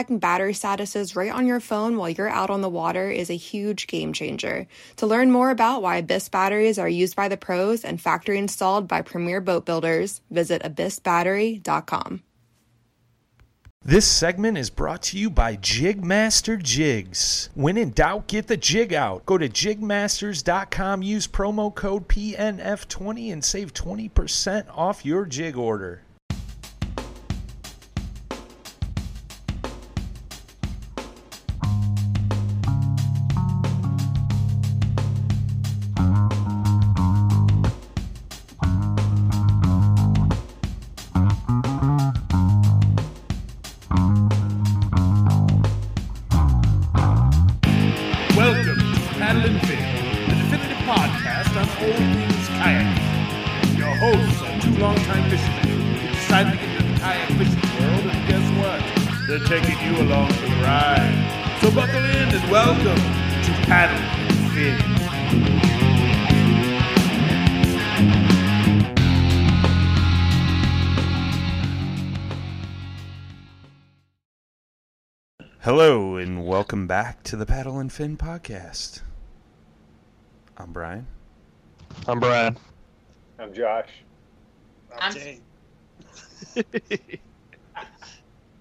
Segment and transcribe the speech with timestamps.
[0.00, 3.36] checking battery statuses right on your phone while you're out on the water is a
[3.36, 4.66] huge game changer.
[4.96, 8.88] To learn more about why Abyss batteries are used by the pros and factory installed
[8.88, 12.22] by premier boat builders, visit abyssbattery.com.
[13.84, 17.50] This segment is brought to you by Jigmaster Jigs.
[17.54, 19.26] When in doubt, get the jig out.
[19.26, 26.00] Go to jigmasters.com, use promo code PNF20 and save 20% off your jig order.
[76.80, 79.02] Welcome back to the Paddle and Fin podcast.
[80.56, 81.06] I'm Brian.
[82.08, 82.56] I'm Brian.
[83.38, 83.90] I'm Josh.
[84.98, 85.40] I'm Jay.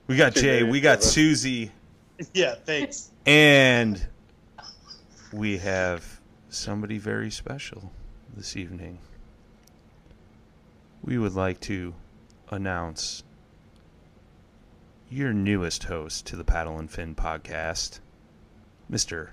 [0.07, 1.01] We got Jay, we got.
[1.01, 1.71] Susie,
[2.33, 3.11] yeah, thanks.
[3.25, 4.05] and
[5.31, 6.19] we have
[6.49, 7.89] somebody very special
[8.35, 8.97] this evening.
[11.01, 11.93] We would like to
[12.49, 13.23] announce
[15.09, 17.99] your newest host to the Paddle and Fin podcast,
[18.91, 19.29] Mr.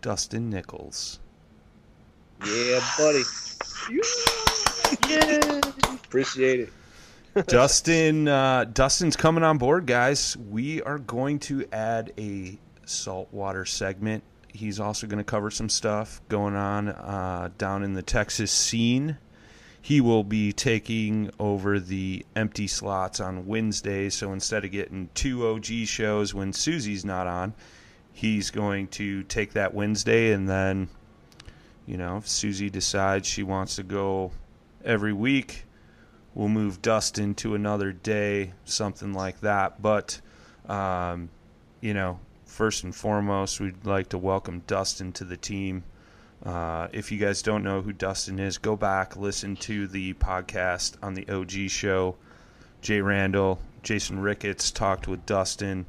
[0.00, 1.20] Dustin Nichols.
[2.46, 3.22] Yeah, buddy.
[5.08, 5.60] Yay!
[6.04, 6.72] Appreciate it.
[7.46, 10.36] Dustin, uh, Dustin's coming on board, guys.
[10.36, 14.24] We are going to add a saltwater segment.
[14.52, 19.18] He's also going to cover some stuff going on uh, down in the Texas scene.
[19.80, 24.14] He will be taking over the empty slots on Wednesdays.
[24.14, 27.54] So instead of getting two OG shows when Susie's not on,
[28.18, 30.88] he's going to take that Wednesday and then,
[31.86, 34.32] you know, if Susie decides she wants to go
[34.84, 35.64] every week,
[36.34, 39.80] we'll move Dustin to another day, something like that.
[39.80, 40.20] But,
[40.68, 41.28] um,
[41.80, 45.84] you know, first and foremost, we'd like to welcome Dustin to the team.
[46.44, 50.96] Uh, if you guys don't know who Dustin is, go back, listen to the podcast
[51.04, 52.16] on the OG show.
[52.80, 55.86] Jay Randall, Jason Ricketts talked with Dustin,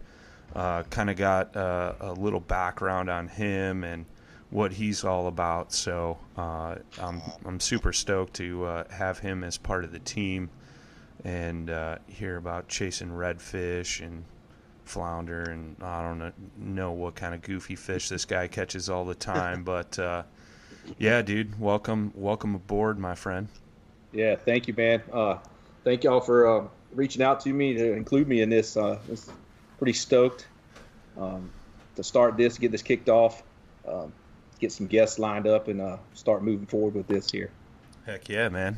[0.56, 4.06] uh, kind of got uh, a little background on him and
[4.50, 5.72] what he's all about.
[5.74, 10.50] So uh, I'm I'm super stoked to uh, have him as part of the team
[11.24, 14.24] and uh, hear about chasing redfish and
[14.86, 19.16] flounder and I don't know, what kind of goofy fish this guy catches all the
[19.16, 19.64] time.
[19.66, 20.24] but uh,
[20.98, 23.48] yeah, dude, welcome welcome aboard, my friend.
[24.12, 25.04] Yeah, thank you, man.
[25.14, 25.38] Uh,
[25.84, 28.76] thank y'all for uh, reaching out to me to include me in this.
[28.76, 29.32] Uh, it's
[29.80, 30.48] pretty stoked
[31.18, 31.50] um,
[31.96, 33.42] to start this, get this kicked off,
[33.88, 34.14] um,
[34.60, 37.50] get some guests lined up, and uh, start moving forward with this here.
[38.06, 38.78] Heck yeah, man.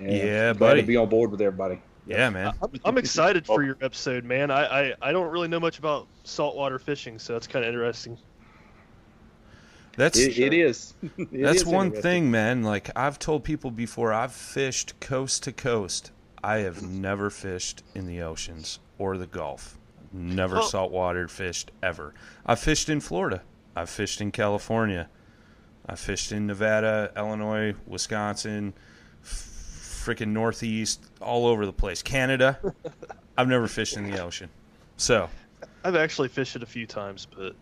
[0.00, 0.80] And Yeah, glad buddy.
[0.80, 1.80] to be on board with everybody.
[2.06, 2.52] Yeah, man.
[2.60, 4.50] I'm, I'm excited for your episode, man.
[4.50, 8.18] I, I, I don't really know much about saltwater fishing, so it's kind of interesting.
[9.96, 10.94] That's It, it is.
[11.18, 12.62] It That's is one thing, man.
[12.62, 16.10] Like I've told people before, I've fished coast to coast.
[16.42, 19.78] I have never fished in the oceans or the Gulf.
[20.12, 20.62] Never Huh.
[20.62, 22.14] saltwater fished ever.
[22.44, 23.42] I've fished in Florida.
[23.74, 25.08] I've fished in California.
[25.86, 28.74] I fished in Nevada, Illinois, Wisconsin,
[29.24, 32.02] freaking Northeast, all over the place.
[32.02, 32.58] Canada.
[33.38, 34.48] I've never fished in the ocean.
[34.96, 35.28] So
[35.84, 37.54] I've actually fished it a few times, but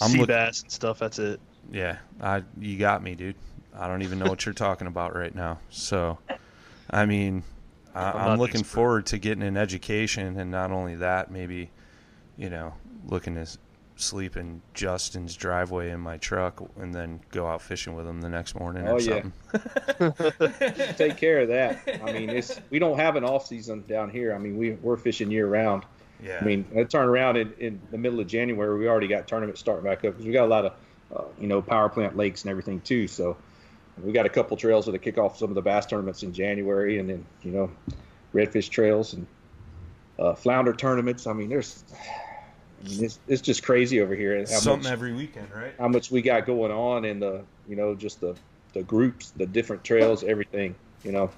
[0.00, 0.98] I'm sea look- bass and stuff.
[0.98, 1.40] That's it.
[1.72, 3.36] yeah, I you got me, dude.
[3.76, 5.58] I don't even know what you're talking about right now.
[5.70, 6.18] So,
[6.90, 7.42] I mean,
[7.94, 11.70] I, I'm, looking forward to getting an education, and not only that, maybe,
[12.36, 12.74] you know,
[13.06, 13.46] looking to
[13.96, 18.28] sleep in Justin's driveway in my truck, and then go out fishing with him the
[18.28, 19.22] next morning Oh, or yeah.
[20.00, 20.94] something.
[20.96, 22.00] Take care of that.
[22.04, 24.34] I mean, it's we don't have an off season down here.
[24.34, 25.84] I mean, we we're fishing year round.
[26.22, 26.38] Yeah.
[26.40, 29.60] I mean, I turn around in, in the middle of January, we already got tournaments
[29.60, 30.72] starting back up because we got a lot of,
[31.14, 33.08] uh, you know, power plant lakes and everything too.
[33.08, 33.36] So
[34.02, 36.98] we got a couple trails that kick off some of the bass tournaments in January,
[36.98, 37.70] and then you know,
[38.32, 39.26] redfish trails and
[40.18, 41.26] uh, flounder tournaments.
[41.26, 41.84] I mean, there's,
[42.84, 44.44] it's it's just crazy over here.
[44.46, 45.74] Something much, every weekend, right?
[45.78, 48.36] how much we got going on, and the you know just the
[48.72, 50.74] the groups, the different trails, everything.
[51.02, 51.30] You know.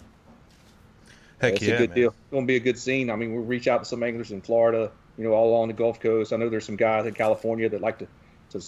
[1.41, 1.97] Heck it's yeah, a good man.
[1.97, 2.09] deal.
[2.09, 3.11] It's going to be a good scene.
[3.11, 5.75] I mean, we'll reach out to some anglers in Florida, you know, all along the
[5.75, 6.33] Gulf Coast.
[6.33, 8.07] I know there's some guys in California that like to
[8.51, 8.61] to,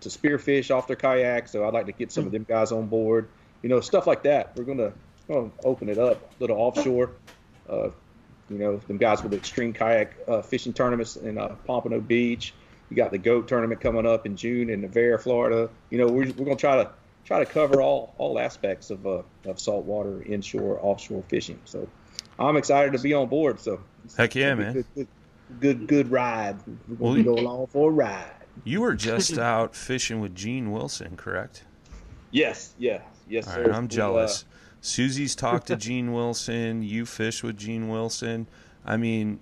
[0.00, 2.88] to spearfish off their kayak, so I'd like to get some of them guys on
[2.88, 3.28] board.
[3.62, 4.56] You know, stuff like that.
[4.56, 4.92] We're going to
[5.28, 7.10] going to open it up, a little offshore.
[7.68, 7.90] Uh,
[8.50, 12.54] you know, them guys with the extreme kayak uh, fishing tournaments in uh, Pompano Beach.
[12.90, 15.68] You got the goat tournament coming up in June in Nevada, Florida.
[15.90, 16.90] You know, we're, we're going to try to
[17.24, 21.58] try to cover all all aspects of uh, of saltwater, inshore, offshore fishing.
[21.64, 21.88] So
[22.38, 23.60] I'm excited to be on board.
[23.60, 23.80] So
[24.16, 24.72] Heck yeah, man.
[24.72, 25.08] Good, good,
[25.60, 26.56] good, good ride.
[26.66, 28.30] We're Well, going to go along for a ride.
[28.64, 31.64] You were just out fishing with Jean Wilson, correct?
[32.30, 33.72] Yes, yeah, yes, All sir.
[33.72, 34.44] I'm uh, jealous.
[34.86, 36.82] Susie's talked to Jean Wilson.
[36.82, 38.46] You fish with Jean Wilson.
[38.84, 39.40] I mean,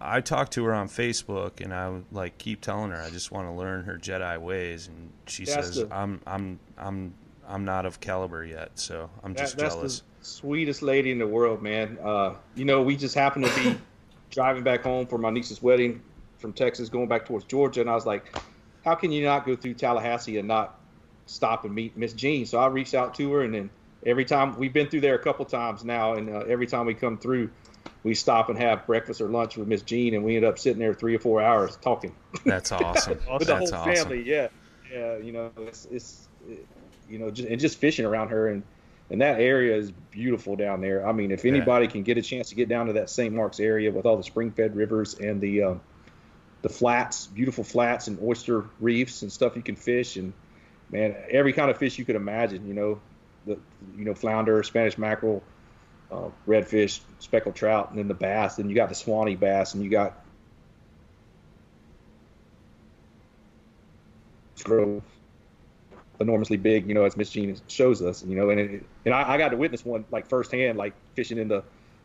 [0.00, 3.32] I talked to her on Facebook, and I would like keep telling her I just
[3.32, 7.14] want to learn her Jedi ways, and she That's says the- I'm I'm I'm
[7.48, 10.02] I'm not of caliber yet, so I'm That- just that's jealous.
[10.20, 11.98] sweetest lady in the world, man.
[12.02, 13.76] Uh, you know, we just happened to be
[14.30, 16.02] driving back home for my niece's wedding
[16.38, 18.36] from Texas, going back towards Georgia, and I was like,
[18.84, 20.78] "How can you not go through Tallahassee and not
[21.24, 23.70] stop and meet Miss Jean?" So I reached out to her, and then
[24.04, 26.94] every time we've been through there a couple times now, and uh, every time we
[26.94, 27.50] come through,
[28.02, 30.78] we stop and have breakfast or lunch with Miss Jean, and we end up sitting
[30.78, 32.14] there three or four hours talking
[32.44, 33.18] That's awesome.
[33.38, 33.94] with the That's whole awesome.
[34.08, 34.22] family.
[34.28, 34.48] Yeah,
[34.92, 35.16] yeah.
[35.18, 36.66] You know, it's it's it-
[37.06, 38.62] you know, just, and just fishing around her and
[39.10, 41.06] and that area is beautiful down there.
[41.06, 41.52] I mean, if Yeah.
[41.52, 43.34] anybody can get a chance to get down to that St.
[43.34, 45.80] Mark's area with all the spring-fed rivers and the um,
[46.62, 50.32] the flats, beautiful flats and oyster reefs and stuff you can fish, and
[50.90, 52.66] man, every kind of fish you could imagine.
[52.66, 53.00] You know,
[53.46, 53.58] the
[53.96, 55.42] you know flounder, Spanish mackerel,
[56.10, 58.58] uh, redfish, speckled trout, and then the bass.
[58.58, 60.24] And you got the Suwannee bass, and you got
[64.64, 65.02] grow
[66.20, 69.34] enormously big, you know, as Miss Jean shows us, you know, and it, and I,
[69.34, 71.62] I got to witness one like firsthand, like fishing in the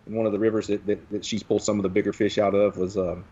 [0.08, 2.38] in one of the rivers that, that, that she's pulled some of the bigger fish
[2.38, 3.24] out of was um,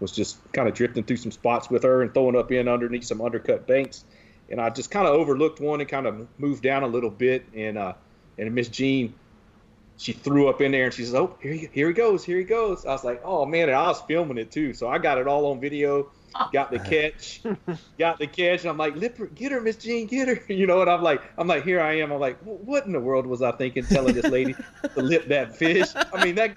[0.00, 3.04] was just kind of drifting through some spots with her and throwing up in underneath
[3.04, 4.04] some undercut banks,
[4.48, 7.44] and I just kind of overlooked one and kind of moved down a little bit,
[7.54, 7.94] and uh,
[8.38, 9.14] and Miss Jean.
[9.96, 12.38] She threw up in there and she says, "Oh, here he, here he goes, here
[12.38, 14.98] he goes." I was like, "Oh man!" And I was filming it too, so I
[14.98, 16.10] got it all on video.
[16.52, 17.42] Got the catch,
[17.98, 20.66] got the catch, and I'm like, "Lip her, get her, Miss Jean, get her," you
[20.66, 20.80] know.
[20.80, 22.10] And I'm like, I'm like, here I am.
[22.10, 24.54] I'm like, what in the world was I thinking, telling this lady
[24.96, 25.86] to lip that fish?
[26.12, 26.56] I mean, that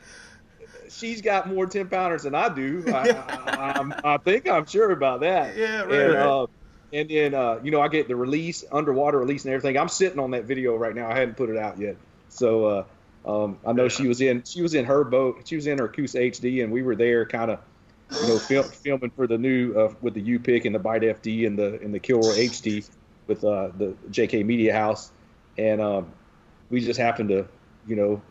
[0.90, 2.83] she's got more ten pounders than I do.
[2.88, 5.56] I, I, I'm, I think I'm sure about that.
[5.56, 6.26] Yeah, right, And, right.
[6.26, 6.47] uh,
[6.94, 9.77] and then uh, you know, I get the release, underwater release, and everything.
[9.77, 11.09] I'm sitting on that video right now.
[11.09, 11.97] I hadn't put it out yet,
[12.29, 12.65] so.
[12.65, 12.83] Uh,
[13.27, 15.41] um, I know she was in she was in her boat.
[15.45, 17.59] She was in her Coosa HD, and we were there, kind of,
[18.21, 21.01] you know, film, filming for the new uh, with the U pick and the Bite
[21.01, 22.89] FD and the and the Kilroy HD
[23.27, 25.11] with uh, the JK Media House,
[25.57, 26.11] and um,
[26.69, 27.47] we just happened to,
[27.85, 28.21] you know,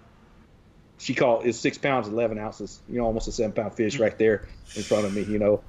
[0.96, 4.16] she caught is six pounds eleven ounces, you know, almost a seven pound fish right
[4.16, 5.62] there in front of me, you know.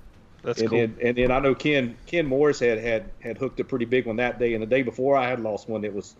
[0.47, 0.79] That's and cool.
[0.79, 4.05] then and then I know Ken Ken Morris had had had hooked a pretty big
[4.05, 6.15] one that day, and the day before I had lost one that was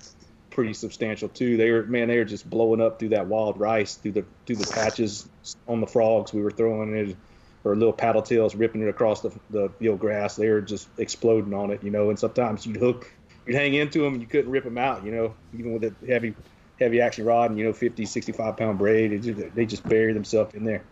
[0.50, 1.56] pretty substantial too.
[1.56, 4.58] They were man, they were just blowing up through that wild rice, through the through
[4.58, 5.30] the patches
[5.66, 7.16] on the frogs we were throwing it,
[7.64, 10.36] or little paddle tails ripping it across the the know, grass.
[10.36, 12.10] They were just exploding on it, you know.
[12.10, 13.10] And sometimes you'd hook,
[13.46, 15.94] you'd hang into them, and you couldn't rip them out, you know, even with a
[16.06, 16.34] heavy
[16.82, 19.14] heavy action rod and you know 50, 65 pound braid.
[19.14, 20.84] It just, they just bury themselves in there.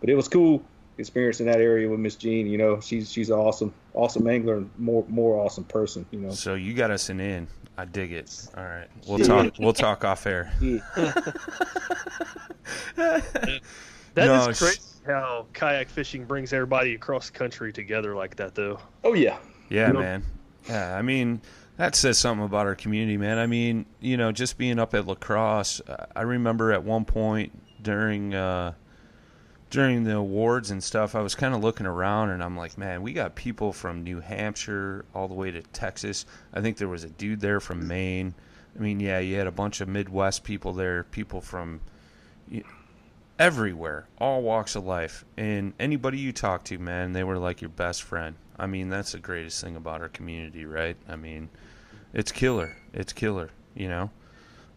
[0.00, 0.64] But it was cool
[1.00, 2.46] experiencing that area with Miss Jean.
[2.46, 6.06] You know, she's she's an awesome awesome angler and more more awesome person.
[6.12, 6.30] You know.
[6.30, 7.48] So you got us an in.
[7.78, 8.46] I dig it.
[8.56, 9.24] All right, we'll Yeah.
[9.26, 9.54] talk.
[9.58, 10.52] We'll talk off air.
[10.60, 10.80] Yeah.
[14.14, 18.34] That No, is sh- crazy how kayak fishing brings everybody across the country together like
[18.36, 18.80] that, though.
[19.04, 19.38] Oh yeah.
[19.68, 20.22] Yeah, You know- man.
[20.68, 21.40] Yeah, I mean
[21.76, 23.38] that says something about our community, man.
[23.38, 25.80] I mean, you know, just being up at La Crosse.
[25.88, 27.52] uh, I remember at one point
[27.82, 28.74] during uh,
[29.70, 33.02] during the awards and stuff, I was kind of looking around and I'm like, man,
[33.02, 36.26] we got people from New Hampshire all the way to Texas.
[36.52, 38.34] I think there was a dude there from Maine.
[38.76, 41.80] I mean, yeah, you had a bunch of Midwest people there, people from
[43.38, 45.24] everywhere, all walks of life.
[45.36, 48.34] And anybody you talk to, man, they were like your best friend.
[48.58, 50.96] I mean, that's the greatest thing about our community, right?
[51.08, 51.48] I mean,
[52.12, 52.76] it's killer.
[52.92, 54.10] It's killer, you know?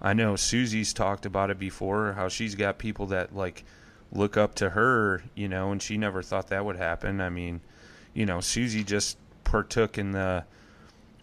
[0.01, 3.63] I know Susie's talked about it before, how she's got people that like
[4.13, 7.19] look up to her, you know, and she never thought that would happen.
[7.19, 7.61] I mean,
[8.13, 10.45] you know, Susie just partook in the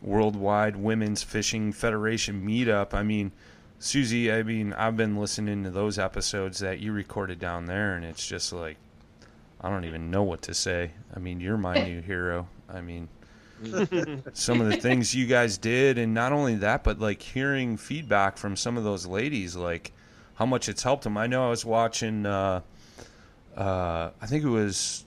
[0.03, 2.93] Worldwide Women's Fishing Federation meetup.
[2.93, 3.33] I mean,
[3.79, 8.05] Susie, I mean, I've been listening to those episodes that you recorded down there, and
[8.05, 8.77] it's just like,
[9.61, 10.91] I don't even know what to say.
[11.15, 12.49] I mean, you're my new hero.
[12.69, 13.09] I mean,
[14.33, 18.37] some of the things you guys did, and not only that, but like hearing feedback
[18.37, 19.93] from some of those ladies, like
[20.35, 21.17] how much it's helped them.
[21.17, 22.63] I know I was watching, uh,
[23.57, 25.05] uh, I think it was,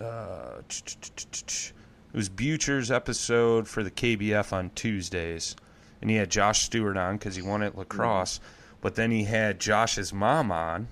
[0.00, 1.72] uh, it
[2.12, 5.56] was Butcher's episode for the KBF on Tuesdays,
[6.00, 8.40] and he had Josh Stewart on because he won at La Crosse,
[8.80, 10.88] but then he had Josh's mom on,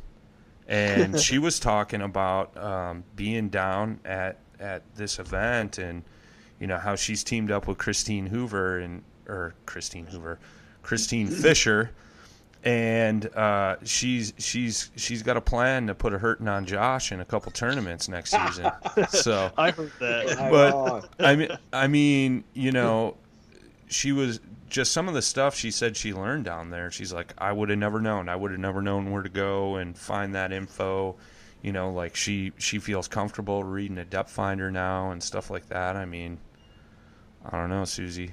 [0.66, 6.02] and she was talking about um, being down at at this event and
[6.60, 10.38] you know how she's teamed up with Christine Hoover and or Christine Hoover,
[10.82, 11.90] Christine Fisher,
[12.66, 17.20] and uh, she's she's she's got a plan to put a hurting on Josh in
[17.20, 18.72] a couple tournaments next season.
[19.08, 20.50] so I heard that.
[20.50, 21.24] But.
[21.24, 23.16] I mean, I mean, you know,
[23.86, 26.90] she was just some of the stuff she said she learned down there.
[26.90, 28.28] She's like, I would have never known.
[28.28, 31.14] I would have never known where to go and find that info.
[31.62, 35.68] You know, like she she feels comfortable reading a depth finder now and stuff like
[35.68, 35.94] that.
[35.94, 36.38] I mean,
[37.48, 38.32] I don't know, Susie.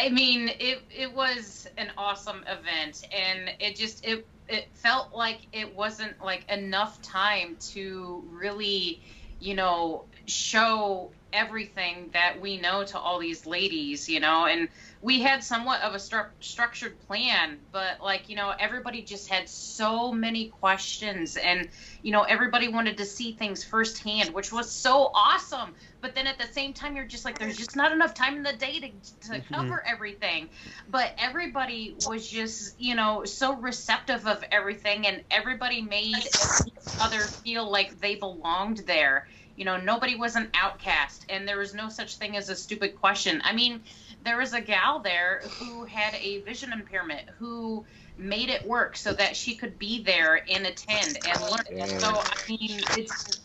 [0.00, 5.46] I mean, it it was an awesome event, and it just it it felt like
[5.52, 9.02] it wasn't like enough time to really,
[9.40, 14.68] you know, show everything that we know to all these ladies, you know, and
[15.02, 19.48] we had somewhat of a stru- structured plan, but like, you know, everybody just had
[19.48, 21.68] so many questions and,
[22.02, 25.74] you know, everybody wanted to see things firsthand, which was so awesome.
[26.02, 28.42] But then at the same time, you're just like, there's just not enough time in
[28.42, 29.54] the day to, to mm-hmm.
[29.54, 30.48] cover everything.
[30.90, 37.20] But everybody was just, you know, so receptive of everything and everybody made each other
[37.20, 39.28] feel like they belonged there.
[39.60, 42.98] You know, nobody was an outcast, and there was no such thing as a stupid
[42.98, 43.42] question.
[43.44, 43.82] I mean,
[44.24, 47.84] there was a gal there who had a vision impairment who
[48.16, 52.00] made it work so that she could be there and attend and learn.
[52.00, 53.42] So, I mean, it's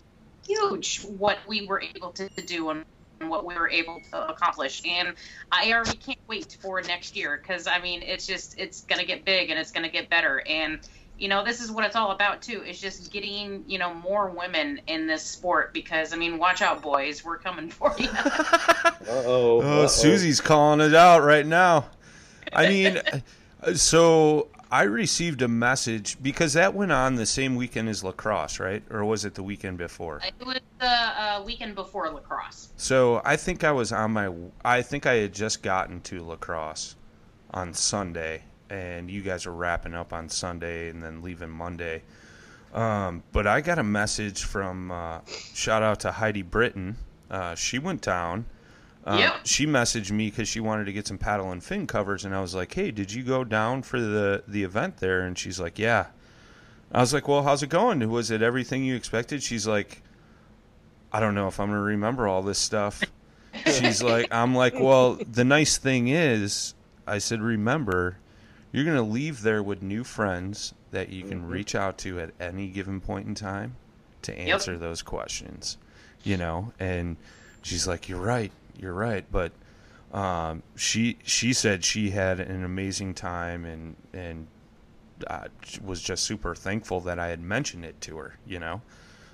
[0.47, 2.85] huge what we were able to do and
[3.19, 4.83] what we were able to accomplish.
[4.87, 5.15] And
[5.51, 9.05] I already can't wait for next year because, I mean, it's just, it's going to
[9.05, 10.41] get big and it's going to get better.
[10.47, 10.79] And,
[11.17, 12.61] you know, this is what it's all about too.
[12.63, 16.81] Is just getting you know more women in this sport because I mean, watch out,
[16.81, 18.09] boys, we're coming for you.
[18.15, 19.01] Uh-oh.
[19.07, 19.87] Oh, uh-oh.
[19.87, 21.85] Susie's calling it out right now.
[22.53, 23.01] I mean,
[23.61, 28.11] uh, so I received a message because that went on the same weekend as La
[28.11, 28.83] Crosse, right?
[28.89, 30.21] Or was it the weekend before?
[30.23, 32.69] it was the uh, weekend before La Crosse.
[32.75, 34.31] So I think I was on my.
[34.63, 36.95] I think I had just gotten to La Crosse
[37.51, 42.01] on Sunday, and you guys were wrapping up on Sunday and then leaving Monday.
[42.73, 45.19] Um, but I got a message from uh,
[45.53, 46.97] shout out to Heidi Britton.
[47.29, 48.45] Uh, she went down.
[49.05, 49.35] Uh, Yep.
[49.43, 52.41] She messaged me because she wanted to get some paddle and fin covers, and I
[52.41, 55.77] was like, "Hey, did you go down for the the event there?" And she's like,
[55.77, 56.07] "Yeah."
[56.91, 58.07] I was like, "Well, how's it going?
[58.09, 60.01] Was it everything you expected?" She's like,
[61.13, 63.01] I don't know if I'm gonna remember all this stuff.
[63.67, 66.73] She's like, I'm like, well, the nice thing is,
[67.07, 68.17] I said, remember,
[68.71, 72.67] you're gonna leave there with new friends that you can reach out to at any
[72.67, 73.77] given point in time
[74.23, 75.77] to answer those questions,
[76.23, 76.73] you know.
[76.79, 77.17] And
[77.61, 79.51] she's like, you're right, you're right, but
[80.13, 84.47] um, she she said she had an amazing time and and
[85.27, 85.47] uh,
[85.83, 88.81] was just super thankful that I had mentioned it to her, you know.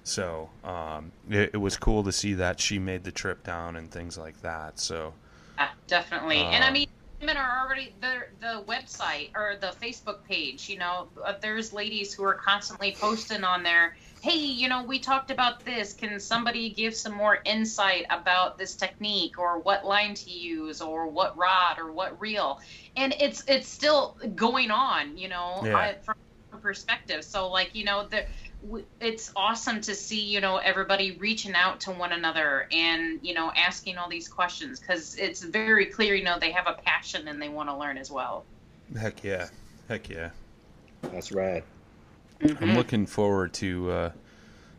[0.03, 3.91] So um, it, it was cool to see that she made the trip down and
[3.91, 4.79] things like that.
[4.79, 5.13] So
[5.57, 6.47] Yeah, definitely.
[6.47, 6.87] and I Um, mean,
[7.21, 10.67] women are already the the website or the Facebook page.
[10.67, 13.95] You know, uh, there's ladies who are constantly posting on there.
[14.21, 15.93] Hey, you know, we talked about this.
[15.93, 21.07] Can somebody give some more insight about this technique, or what line to use, or
[21.07, 22.59] what rod, or what reel?
[22.95, 25.17] And it's it's still going on.
[25.17, 25.77] You know, Yeah.
[25.77, 26.15] I, from
[26.53, 27.23] a perspective.
[27.23, 28.25] So, like, you know, the
[28.99, 33.51] it's awesome to see you know everybody reaching out to one another and you know
[33.55, 37.41] asking all these questions because it's very clear you know they have a passion and
[37.41, 38.45] they want to learn as well
[38.97, 39.47] heck yeah,
[39.87, 40.29] heck yeah.
[41.11, 41.63] That's rad.
[42.61, 44.11] I'm looking forward to uh,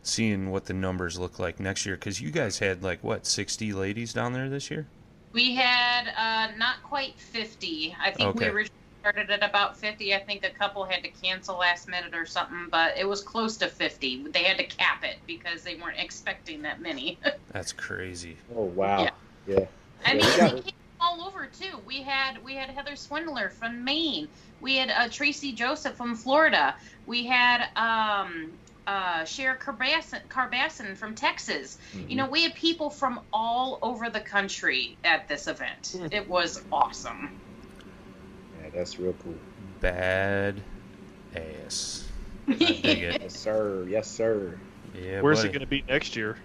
[0.01, 3.71] seeing what the numbers look like next year because you guys had like what 60
[3.73, 4.87] ladies down there this year.
[5.31, 7.95] We had uh, not quite 50.
[8.01, 8.49] I think we Okay.
[8.49, 10.15] originally started at about 50.
[10.15, 13.57] I think a couple had to cancel last minute or something, but it was close
[13.57, 14.27] to 50.
[14.29, 17.19] They had to cap it because they weren't expecting that many.
[17.51, 18.37] That's crazy.
[18.55, 19.03] Oh wow.
[19.03, 19.09] Yeah.
[19.45, 19.65] Yeah.
[20.05, 21.77] I mean, we got- they came all over too.
[21.85, 24.29] We had we had Heather Swindler from Maine.
[24.61, 26.73] We had uh, Tracy Joseph from Florida.
[27.05, 28.53] We had um,
[28.87, 31.77] uh, Cher Carbassin, Carbassin from Texas.
[32.07, 35.93] You know, we had people from all over the country at this event.
[36.13, 37.37] It was awesome.
[38.73, 39.39] Yeah, that's real cool.
[39.79, 40.63] Bad
[41.35, 42.09] ass.
[42.47, 43.21] I dig it.
[43.21, 43.87] Yes, sir.
[43.87, 44.59] Yes, sir.
[44.93, 45.49] Yeah, Where's buddy.
[45.49, 46.37] it going to be next year?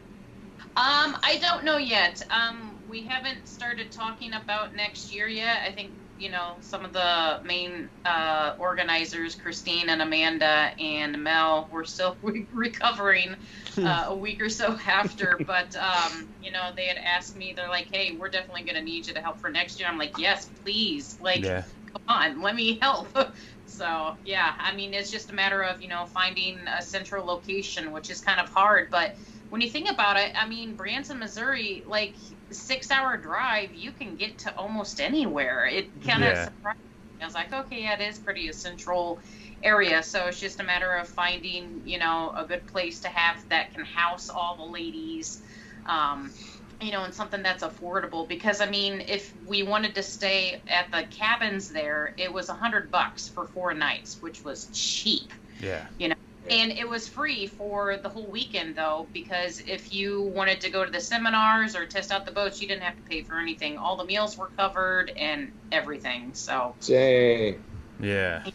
[0.77, 2.21] Um, I don't know yet.
[2.31, 5.59] Um, we haven't started talking about next year yet.
[5.67, 11.69] I think you know some of the main uh, organizers, Christine and Amanda and Mel,
[11.73, 13.37] we're still re- recovering
[13.79, 15.39] uh, a week or so after.
[15.47, 17.55] But um, you know, they had asked me.
[17.57, 19.99] They're like, "Hey, we're definitely going to need you to help for next year." I'm
[19.99, 21.65] like, "Yes, please." Like, Yeah.
[21.93, 23.17] Come on, let me help.
[23.65, 27.93] so yeah, I mean, it's just a matter of you know finding a central location,
[27.93, 28.89] which is kind of hard.
[28.91, 29.15] But
[29.51, 32.17] when you think about it, I mean, Branson, Missouri, like
[32.53, 35.67] six-hour drive, you can get to almost anywhere.
[35.67, 36.39] It kind of Yeah.
[36.39, 36.77] surprised
[37.19, 37.25] me.
[37.25, 39.21] I was like, okay, yeah, it is pretty a central
[39.63, 40.03] area.
[40.03, 43.73] So it's just a matter of finding, you know, a good place to have that
[43.73, 45.41] can house all the ladies.
[45.87, 46.33] Um,
[46.81, 50.91] you know, and something that's affordable because I mean, if we wanted to stay at
[50.91, 55.33] the cabins there, it was a hundred bucks for four nights, which was cheap.
[55.61, 55.85] Yeah.
[55.99, 56.15] You know,
[56.51, 60.85] and it was free for the whole weekend though, because if you wanted to go
[60.85, 63.77] to the seminars or test out the boats, you didn't have to pay for anything.
[63.77, 66.31] All the meals were covered and everything.
[66.35, 67.63] So Dang.
[68.01, 68.49] Yeah.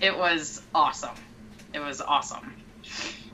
[0.00, 1.16] it was awesome.
[1.74, 2.54] It was awesome.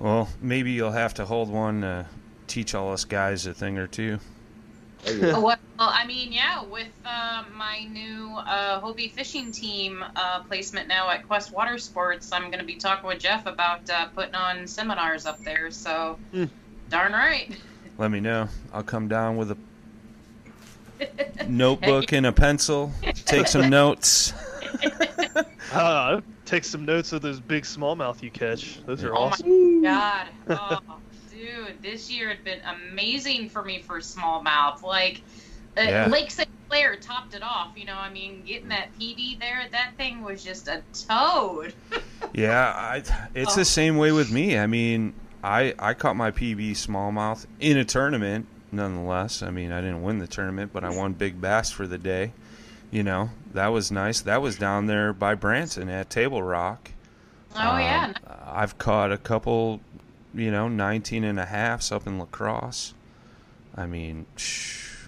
[0.01, 2.07] Well, maybe you'll have to hold one to
[2.53, 4.19] teach all us guys a thing or two.
[5.07, 5.41] Oh.
[5.41, 11.09] Well, I mean, yeah, with uh, my new uh, Hobie fishing team uh, placement now
[11.09, 14.67] at Quest Water Sports, I'm going to be talking with Jeff about uh, putting on
[14.67, 15.71] seminars up there.
[15.71, 16.45] So, Hmm.
[16.91, 17.57] darn right.
[17.97, 18.49] Let me know.
[18.73, 19.57] I'll come down with a
[21.49, 22.93] notebook and a pencil,
[23.25, 24.35] take some notes.
[25.73, 28.79] Uh, take some notes of those big smallmouth you catch.
[28.85, 29.83] Those are Oh my awesome.
[29.83, 30.27] God.
[30.51, 30.79] Oh,
[31.55, 32.61] dude, this year had been
[32.91, 34.83] amazing for me for smallmouth.
[34.83, 35.23] Like,
[35.77, 36.07] uh, Yeah.
[36.07, 36.49] Lake St.
[36.69, 37.73] Clair topped it off.
[37.77, 41.75] You know, I mean, getting that PB there, that thing was just a toad.
[42.35, 43.03] Yeah, I,
[43.35, 43.57] it's Oh.
[43.57, 44.57] the same way with me.
[44.57, 45.13] I mean,
[45.45, 48.47] I I caught my PB smallmouth in a tournament.
[48.71, 51.99] Nonetheless, I mean, I didn't win the tournament, but I won big bass for the
[51.99, 52.33] day.
[52.91, 54.23] You know, that was nice.
[54.23, 56.93] That was down there by Branson at Table Rock.
[57.55, 58.15] Oh, yeah.
[58.27, 59.81] Um, I've caught a couple,
[60.35, 62.95] you know, 19 and a halfs up in La Crosse.
[63.75, 65.07] I mean, shh,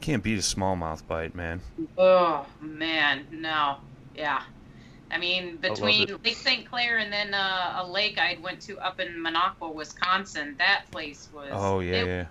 [0.00, 1.60] can't beat a smallmouth bite, man.
[1.96, 3.76] Oh man, no,
[4.14, 4.42] yeah.
[5.10, 6.24] I mean, between it.
[6.24, 6.68] Lake St.
[6.68, 11.28] Clair and then uh, a lake I went to up in Minocqua, Wisconsin, that place
[11.32, 11.50] was.
[11.52, 12.26] Oh yeah, it, yeah.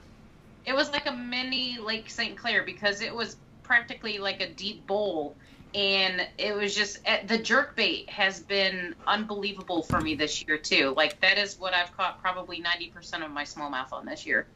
[0.65, 2.37] it was like a mini Lake St.
[2.37, 5.35] Clair because it was practically like a deep bowl,
[5.73, 10.57] and it was just eh, the jerk bait has been unbelievable for me this year
[10.57, 10.93] too.
[10.95, 14.47] Like that is what I've caught probably ninety percent of my smallmouth on this year.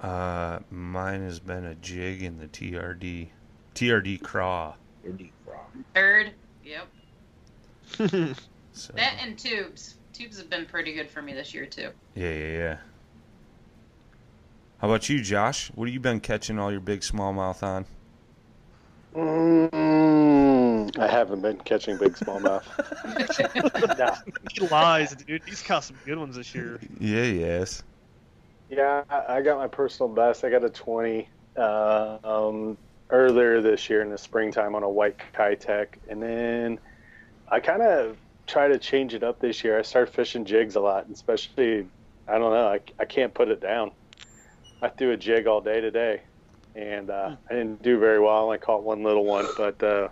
[0.00, 3.28] Uh, mine has been a jig in the TRD,
[3.74, 4.74] TRD craw.
[5.02, 5.64] You're deep frog.
[5.94, 6.32] Third,
[6.64, 6.86] yep.
[8.72, 9.96] So That and tubes.
[10.12, 11.90] Tubes have been pretty good for me this year too.
[12.14, 12.76] yeah, yeah, yeah.
[14.78, 15.70] How about you, Josh?
[15.74, 17.84] What have you been catching all your big smallmouth on?
[19.14, 22.64] Mm, I haven't been catching big smallmouth.
[23.98, 24.16] nah.
[24.52, 25.42] He lies, dude.
[25.46, 26.78] He's caught some good ones this year.
[26.98, 27.82] Yeah, yes.
[28.68, 30.44] Yeah, I I got my personal best.
[30.44, 32.78] I got a 20 uh, um,
[33.10, 35.88] earlier this year in the springtime on a white Keitech.
[36.08, 36.78] And then
[37.48, 39.78] I kind of try to change it up this year.
[39.78, 41.86] I start fishing jigs a lot, especially,
[42.28, 43.92] I don't know, I, I can't put it down.
[44.82, 46.22] I threw a jig all day today,
[46.74, 48.50] and uh, I didn't do very well.
[48.50, 50.08] I caught one little one, but uh,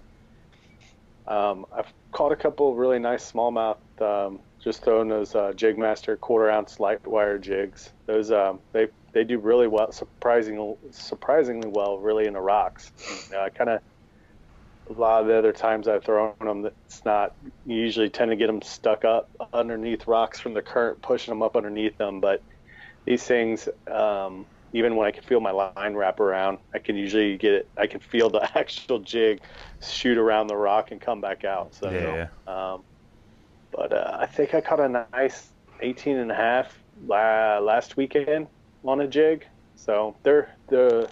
[1.27, 6.51] um, I've caught a couple really nice smallmouth um, just throwing those uh, Jigmaster quarter
[6.51, 7.91] ounce light wire jigs.
[8.07, 12.93] Those um, they they do really well, surprisingly surprisingly well, really in the rocks.
[13.33, 13.81] Uh, I kind of
[14.91, 17.35] a lot of the other times I've thrown them, it's not.
[17.67, 21.43] You usually tend to get them stuck up underneath rocks from the current pushing them
[21.43, 22.43] up underneath them, but
[23.05, 27.37] these things um, even when I can feel my line wrap around, I can usually
[27.39, 27.71] get it.
[27.77, 29.41] I can feel the actual jig
[29.83, 31.75] shoot around the rock and come back out.
[31.75, 32.29] So, Yeah.
[32.47, 32.85] um,
[33.73, 38.49] but uh, I think I caught a nice 18 and a half la- last weekend
[38.85, 39.45] on a jig.
[39.77, 41.11] So they're the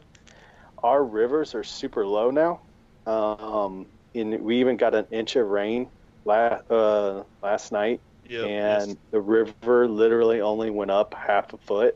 [0.82, 2.62] our rivers are super low now.
[3.06, 5.88] Um, and we even got an inch of rain
[6.24, 8.44] last uh, last night, Yeah.
[8.44, 11.94] and the river literally only went up half a foot.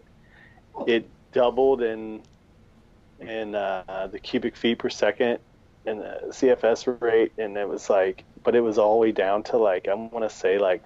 [0.87, 2.23] It doubled in
[3.19, 5.39] in uh, the cubic feet per second
[5.85, 9.43] and the CFS rate, and it was like, but it was all the way down
[9.45, 10.83] to like I want to say like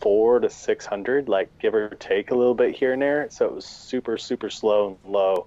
[0.00, 3.28] four to six hundred, like give or take a little bit here and there.
[3.30, 5.46] So it was super super slow and low.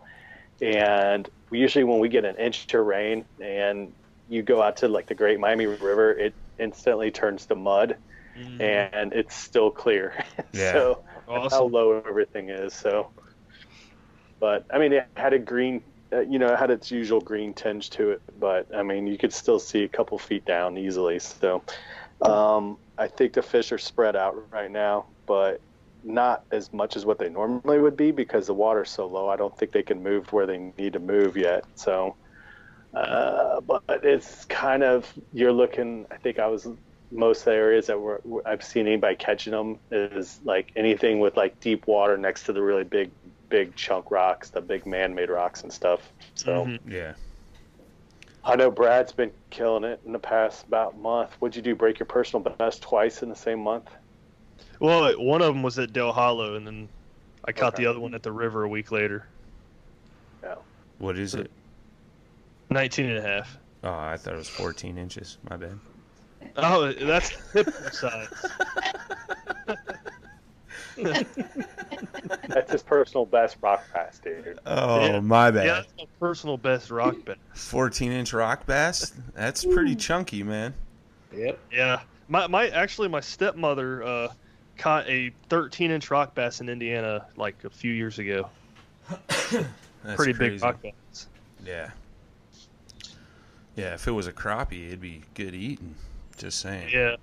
[0.62, 3.94] And we usually when we get an inch of rain and
[4.28, 7.98] you go out to like the Great Miami River, it instantly turns to mud,
[8.38, 8.62] Mhm.
[8.62, 10.14] and it's still clear.
[10.54, 10.72] Yeah.
[10.74, 12.74] so that's how low everything is.
[12.74, 13.12] So,
[14.40, 17.54] but I mean, it had a green, uh, you know, it had its usual green
[17.54, 18.22] tinge to it.
[18.40, 21.20] But I mean, you could still see a couple feet down easily.
[21.20, 21.64] So,
[22.22, 25.62] um, I think the fish are spread out right now, but
[26.04, 29.30] not as much as what they normally would be because the water's so low.
[29.30, 31.66] I don't think they can move where they need to move yet.
[31.76, 32.16] So,
[32.94, 36.06] uh, but it's kind of you're looking.
[36.12, 36.68] I think I was
[37.12, 41.88] most areas that were I've seen anybody catching them is like anything with like deep
[41.88, 43.12] water next to the really big
[43.50, 46.12] big chunk rocks, the big man-made rocks and stuff.
[46.36, 46.80] So Mhm.
[46.88, 47.14] Yeah.
[48.44, 51.34] I know Brad's been killing it in the past about month.
[51.40, 51.76] What'd you do?
[51.76, 53.90] Break your personal best twice in the same month?
[54.80, 56.88] Well, one of them was at Dale Hollow, and then
[57.46, 57.84] I caught Okay.
[57.84, 59.26] the other one at the river a week later.
[61.00, 61.50] What is it?
[62.70, 63.58] 19 and a half.
[63.84, 65.38] Oh, I thought it was 14 inches.
[65.50, 65.80] My bad.
[66.58, 68.28] Oh, that's typical size.
[72.48, 74.60] That's his personal best rock bass, dude.
[74.66, 75.20] Oh, Yeah.
[75.20, 75.66] my bad.
[75.66, 77.38] Yeah, that's my personal best rock bass.
[77.54, 79.14] 14 inch rock bass?
[79.34, 80.74] That's pretty chunky, man.
[81.36, 81.60] Yep.
[81.72, 84.28] Yeah, my my actually my stepmother uh,
[84.78, 88.50] caught a 13 inch rock bass in Indiana like a few years ago.
[89.28, 90.56] That's Pretty crazy.
[90.56, 91.28] big rock bass.
[91.66, 91.92] Yeah.
[93.76, 95.96] Yeah, if it was a crappie, it'd be good eating.
[96.38, 96.90] Just saying.
[96.92, 97.16] Yeah.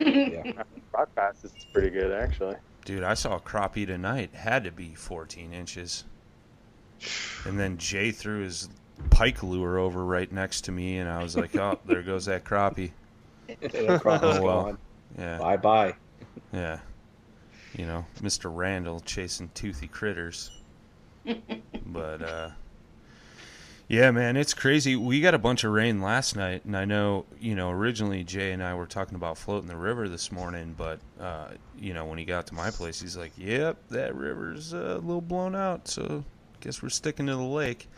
[0.00, 0.62] Yeah.
[0.92, 2.56] Rock bass is pretty good, actually.
[2.84, 4.34] Dude, I saw a crappie tonight.
[4.34, 6.04] Had to be 14 inches.
[7.44, 8.68] And then Jay threw his
[9.10, 12.44] pike lure over right next to me, and I was like, oh, there goes that
[12.44, 12.92] crappie.
[13.60, 14.62] That crop is Oh, well.
[14.64, 14.78] gone.
[15.18, 15.94] Yeah, Bye bye.
[16.52, 16.78] yeah.
[17.76, 18.50] You know, Mr.
[18.54, 20.50] Randall chasing toothy critters.
[21.86, 22.50] but, uh,
[23.88, 24.96] yeah, man, it's crazy.
[24.96, 28.52] We got a bunch of rain last night, and I know, you know, originally Jay
[28.52, 32.18] and I were talking about floating the river this morning, but, uh, you know, when
[32.18, 35.88] he got to my place, he's like, yep, that river's uh, a little blown out,
[35.88, 36.24] so
[36.60, 37.88] guess we're sticking to the lake.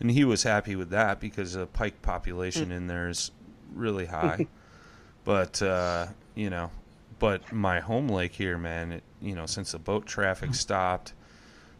[0.00, 3.30] And he was happy with that because the pike population in there is
[3.72, 4.46] really high.
[5.24, 6.70] but, uh, you know,
[7.18, 11.12] but my home lake here, man, it, you know, since the boat traffic stopped,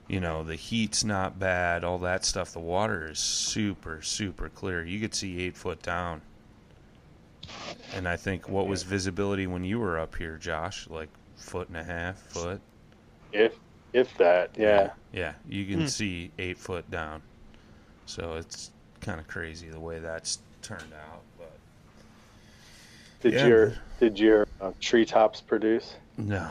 [0.09, 2.53] you know, the heat's not bad, all that stuff.
[2.53, 4.85] The water is super, super clear.
[4.85, 6.21] You could see eight foot down.
[7.95, 10.89] And I think what was visibility when you were up here, Josh?
[10.89, 12.61] Like foot and a half, foot.
[13.33, 13.55] If
[13.93, 14.91] if that, yeah.
[15.13, 15.87] Yeah, you can Hmm.
[15.87, 17.23] see eight foot down.
[18.07, 21.23] So it's kind of crazy the way that's turned out.
[21.39, 21.53] But
[23.23, 23.47] Did Yeah.
[23.47, 25.95] your did your uh, treetops produce?
[26.19, 26.51] no,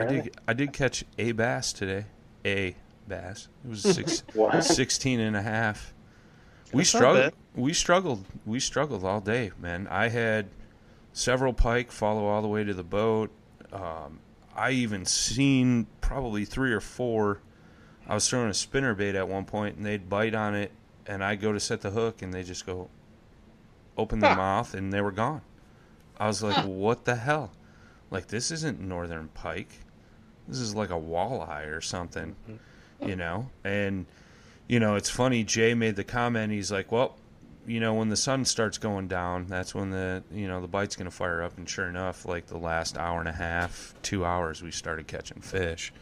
[0.00, 0.36] I did.
[0.48, 2.06] I did catch a bass today.
[2.44, 2.74] A
[3.06, 3.48] bass.
[3.64, 4.64] It was six, What?
[4.64, 5.92] 16 and a half.
[6.72, 7.32] We That's struggled.
[7.54, 8.24] We struggled.
[8.46, 9.88] We struggled all day, man.
[9.90, 10.48] I had
[11.12, 13.30] several pike follow all the way to the boat.
[13.72, 14.20] Um,
[14.54, 17.40] I even seen probably three or four.
[18.06, 20.72] I was throwing a spinner bait at one point, and they'd bite on it,
[21.06, 22.88] and I go to set the hook, and they just go
[23.96, 25.42] open their mouth, and they were gone.
[26.18, 27.52] I was like, "What the hell?
[28.10, 29.70] Like this isn't northern pike.
[30.50, 33.08] This is like a walleye or something." Mm-hmm.
[33.08, 34.04] You know, and
[34.68, 35.42] you know, it's funny.
[35.42, 36.52] Jay made the comment.
[36.52, 37.16] He's like, "Well,
[37.66, 40.96] you know, when the sun starts going down, that's when the you know the bite's
[40.96, 44.62] gonna fire up." And sure enough, like the last hour and a half, two hours,
[44.62, 45.92] we started catching fish.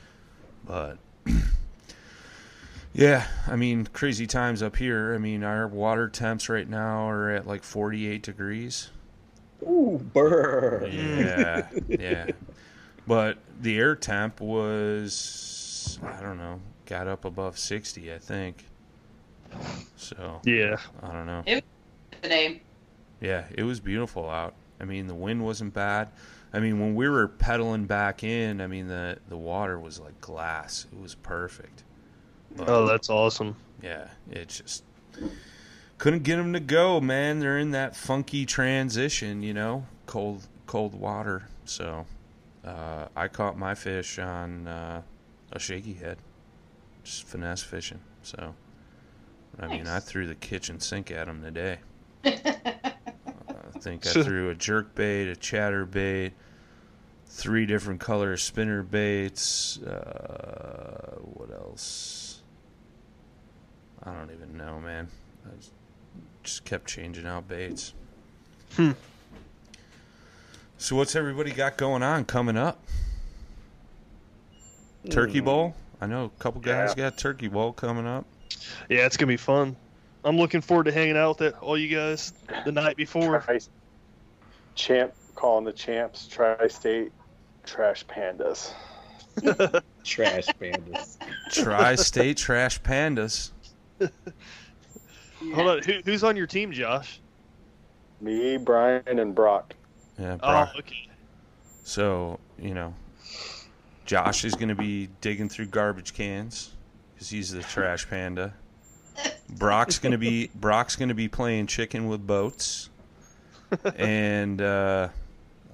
[0.67, 0.99] But
[2.93, 5.15] yeah, I mean, crazy times up here.
[5.15, 8.91] I mean, our water temps right now are at like 48 degrees.
[9.63, 10.87] Ooh, burr.
[10.89, 12.27] Yeah, yeah.
[13.09, 18.67] But the air temp was, I don't know, got up above 60, I think.
[19.97, 20.77] So, Yeah.
[21.03, 21.43] I don't know.
[22.23, 22.61] today.
[23.21, 24.55] Yeah, it was beautiful out.
[24.79, 26.11] I mean, the wind wasn't bad.
[26.53, 30.21] I mean, when we were pedaling back in, I mean, the, the water was like
[30.21, 30.87] glass.
[30.93, 31.83] It was perfect.
[32.57, 33.57] But, Oh, that's awesome.
[33.83, 34.85] yeah, it just
[35.99, 37.41] couldn't get them to go, man.
[37.41, 41.49] They're in that funky transition, you know, cold cold water.
[41.65, 42.07] So
[42.69, 45.03] uh, I caught my fish on uh,
[45.53, 46.19] a shaky head,
[47.03, 48.01] just finesse fishing.
[48.23, 48.55] So
[49.59, 51.79] I mean, I threw the kitchen sink at them today.
[52.25, 56.33] I think I threw a jerk bait, a chatter bait,
[57.27, 59.81] three different color spinner baits.
[59.83, 62.43] Uh, what else?
[64.03, 65.09] I don't even know, man.
[65.47, 65.51] I
[66.43, 67.95] just kept changing out baits.
[68.77, 68.93] Hmm.
[70.79, 72.81] So what's everybody got going on coming up?
[75.11, 75.45] Turkey mm.
[75.45, 75.75] Bowl.
[76.01, 78.25] I know a couple guys got Turkey Bowl coming up.
[78.89, 79.75] Yeah, it's gonna be fun.
[80.25, 82.33] I'm looking forward to hanging out with all you guys
[82.65, 83.41] the night before.
[83.41, 83.59] Tri-
[84.77, 87.13] champ calling the champs tri-state
[87.65, 88.73] trash pandas.
[90.05, 91.17] Trash pandas.
[91.53, 93.51] Tri-state trash pandas.
[95.55, 97.21] Hold on, Who, who's on your team, Josh?
[98.21, 99.75] Me, Brian, and Brock.
[100.19, 100.71] Yeah, Brock.
[100.75, 101.09] Oh, okay.
[101.85, 102.95] So, you know,
[104.05, 106.73] Josh is going to be digging through garbage cans
[107.15, 108.55] because he's the trash panda.
[109.51, 112.91] Brock's going to be Brock's going to be playing chicken with boats,
[113.97, 115.09] and uh,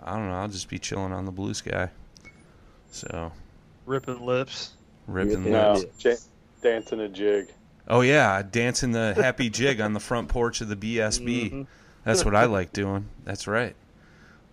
[0.03, 0.35] I don't know.
[0.37, 1.91] I'll just be chilling on the blue sky.
[2.91, 3.33] So
[3.87, 4.73] Ripping lips.
[5.07, 5.73] ripping Yeah.
[5.73, 6.05] lips.
[6.05, 6.15] No,
[6.63, 7.49] dancing a jig.
[7.89, 11.51] Oh yeah, dancing the happy jig on the front porch of the BSB.
[11.53, 11.67] Mhm.
[12.05, 13.09] That's what I like doing.
[13.25, 13.75] That's right.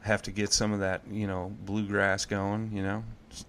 [0.01, 2.71] Have to get some of that, you know, bluegrass going.
[2.73, 3.45] You know, Just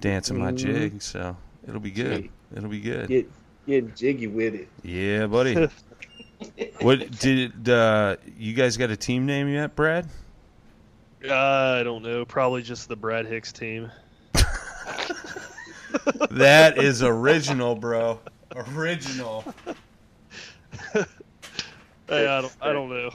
[0.00, 0.56] dancing my Mhm.
[0.56, 1.02] jig.
[1.02, 1.36] So
[1.68, 2.28] it'll be good.
[2.54, 3.08] It'll be good.
[3.08, 3.30] Get
[3.66, 4.68] get jiggy with it.
[4.82, 5.68] Yeah, buddy.
[6.80, 10.06] what did uh, you guys got a team name yet, Brad?
[11.24, 12.24] I don't know.
[12.24, 13.90] Probably just the Brad Hicks team.
[16.30, 18.20] That is original, bro.
[18.54, 19.44] Original.
[22.08, 22.56] Hey, I don't.
[22.60, 23.10] I don't know.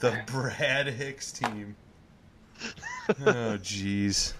[0.00, 1.76] The Brad Hicks team.
[3.26, 4.34] Oh, jeez.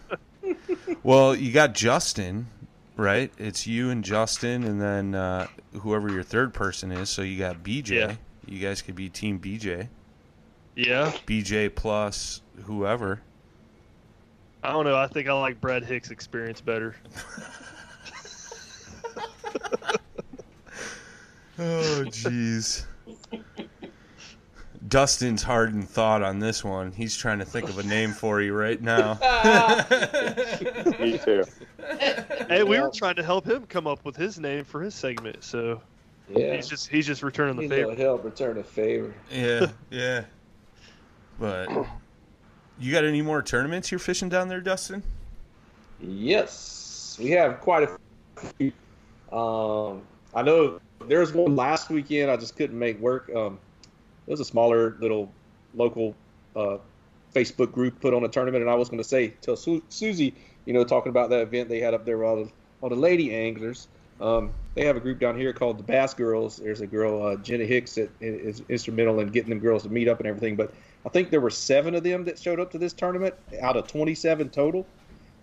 [1.03, 2.47] Well, you got Justin,
[2.97, 3.33] right?
[3.37, 5.49] It's you and Justin, and then uh,
[5.81, 7.09] whoever your third person is.
[7.11, 7.89] So you got BJ.
[7.89, 8.15] Yeah.
[8.47, 9.89] You guys could be Team BJ.
[10.77, 13.21] Yeah, BJ plus whoever.
[14.63, 14.97] I don't know.
[14.97, 16.95] I think I like Brad Hicks' experience better.
[21.63, 22.87] Oh, jeez.
[24.91, 26.91] Dustin's hard in thought on this one.
[26.91, 29.15] He's trying to think of a name for you right now.
[31.01, 31.45] Me too.
[32.49, 35.45] Hey, we were trying to help him come up with his name for his segment,
[35.45, 35.81] so
[36.29, 36.57] Yeah.
[36.57, 38.03] he's just he's just returning the Need a little favor.
[38.03, 39.15] help return a favor.
[39.31, 40.25] Yeah, yeah.
[41.39, 41.69] But
[42.81, 45.05] you got any more tournaments you're fishing down there, Dustin?
[46.01, 47.97] Yes, we have quite a
[48.59, 48.73] few.
[49.33, 50.03] Um,
[50.35, 53.31] I know there was one last weekend I just couldn't make work.
[53.35, 53.59] Um,
[54.31, 55.29] it was a smaller little
[55.75, 56.15] local
[56.55, 56.77] uh,
[57.35, 60.33] Facebook group put on a tournament, and I was going to say tell Su- Susie,
[60.67, 62.95] you know, talking about that event they had up there with all the all the
[62.95, 63.89] lady anglers.
[64.21, 66.59] Um, they have a group down here called the Bass Girls.
[66.59, 70.07] There's a girl, uh, Jenna Hicks, that is instrumental in getting them girls to meet
[70.07, 70.55] up and everything.
[70.55, 70.73] But
[71.05, 73.89] I think there were seven of them that showed up to this tournament out of
[73.89, 74.87] 27 total.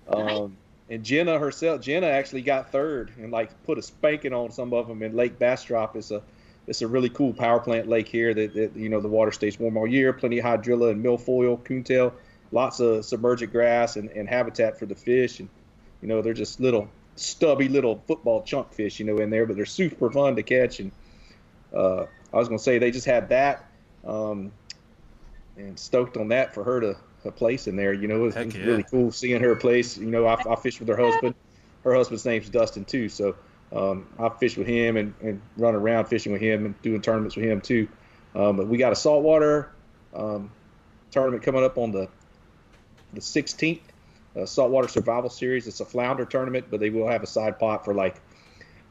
[0.07, 0.55] Um,
[0.89, 4.87] and Jenna herself, Jenna actually got third and like put a spanking on some of
[4.87, 5.97] them in Lake Bastrop.
[5.97, 6.21] It's a
[6.67, 9.59] it's a really cool power plant lake here that, that you know the water stays
[9.59, 10.13] warm all year.
[10.13, 12.13] Plenty of hydrilla and milfoil, coontail,
[12.51, 15.39] lots of submergent grass and, and habitat for the fish.
[15.39, 15.49] And
[16.01, 19.55] you know they're just little stubby little football chunk fish, you know, in there, but
[19.55, 20.79] they're super fun to catch.
[20.79, 20.91] And
[21.73, 23.65] uh, I was gonna say they just had that.
[24.05, 24.51] Um,
[25.57, 27.93] and stoked on that for her to a place in there.
[27.93, 28.65] You know, it was, Heck was yeah.
[28.65, 29.97] really cool seeing her place.
[29.97, 31.35] You know, I, I fished with her husband.
[31.83, 33.35] Her husband's name's Dustin too, so
[33.71, 37.35] um, I fish with him and, and run around fishing with him and doing tournaments
[37.35, 37.87] with him too.
[38.35, 39.71] Um, but we got a saltwater
[40.13, 40.51] um,
[41.11, 42.07] tournament coming up on the
[43.13, 43.81] the 16th.
[44.35, 45.65] Uh, saltwater survival series.
[45.65, 48.21] It's a flounder tournament, but they will have a side pot for like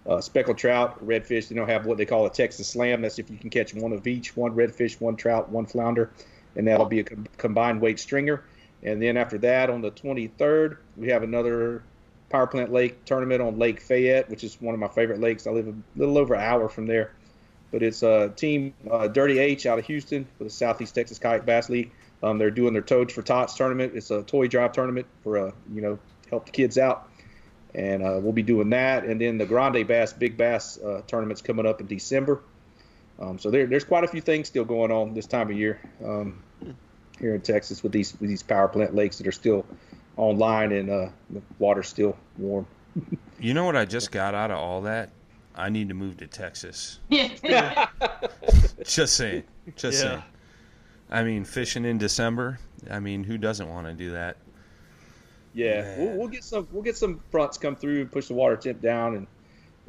[0.09, 1.49] uh, speckled trout, redfish.
[1.49, 3.03] They don't have what they call a Texas slam.
[3.03, 6.11] That's if you can catch one of each, one redfish, one trout, one flounder,
[6.57, 8.43] and that'll be a com- combined weight stringer.
[8.83, 11.83] And then after that, on the 23rd, we have another
[12.29, 15.47] power plant lake tournament on Lake Fayette, which is one of my favorite lakes.
[15.47, 17.13] I live a little over an hour from there.
[17.73, 21.45] But it's a team uh, Dirty H out of Houston for the Southeast Texas Kayak
[21.45, 21.91] Bass League.
[22.23, 23.93] Um, they're doing their Toads for Tots tournament.
[23.95, 25.99] It's a toy drive tournament for uh, you know
[26.31, 27.09] help the kids out,
[27.75, 29.05] and uh, we'll be doing that.
[29.05, 32.41] And then the Grande Bass Big Bass uh, tournament's coming up in December.
[33.19, 35.81] Um, so there, there's quite a few things still going on this time of year
[36.05, 36.43] um,
[37.19, 39.67] here in Texas with these with these power plant lakes that are still
[40.17, 42.67] online and uh, the water's still warm.
[43.39, 45.11] You know what I just got out of all that?
[45.55, 47.01] I need to move to Texas.
[48.85, 49.43] Just saying.
[49.77, 50.09] Just Yeah.
[50.11, 50.23] saying.
[51.11, 52.59] I mean, fishing in December.
[52.91, 54.37] I mean, who doesn't want to do that?
[55.55, 58.57] Yeah, we'll, we'll get some we'll get some fronts come through and push the water
[58.57, 59.27] temp down and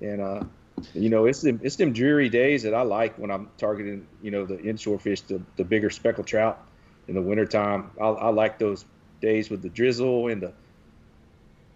[0.01, 0.43] and uh,
[0.93, 4.31] you know it's them it's them dreary days that I like when I'm targeting you
[4.31, 6.65] know the inshore fish the, the bigger speckled trout
[7.07, 7.91] in the wintertime.
[7.99, 8.85] I, I like those
[9.21, 10.53] days with the drizzle and the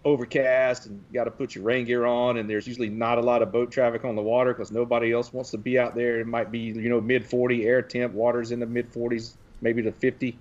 [0.04, 3.20] overcast and you got to put your rain gear on and there's usually not a
[3.20, 6.20] lot of boat traffic on the water because nobody else wants to be out there.
[6.20, 9.82] It might be you know mid 40 air temp, waters in the mid 40s, maybe
[9.82, 10.36] to 50,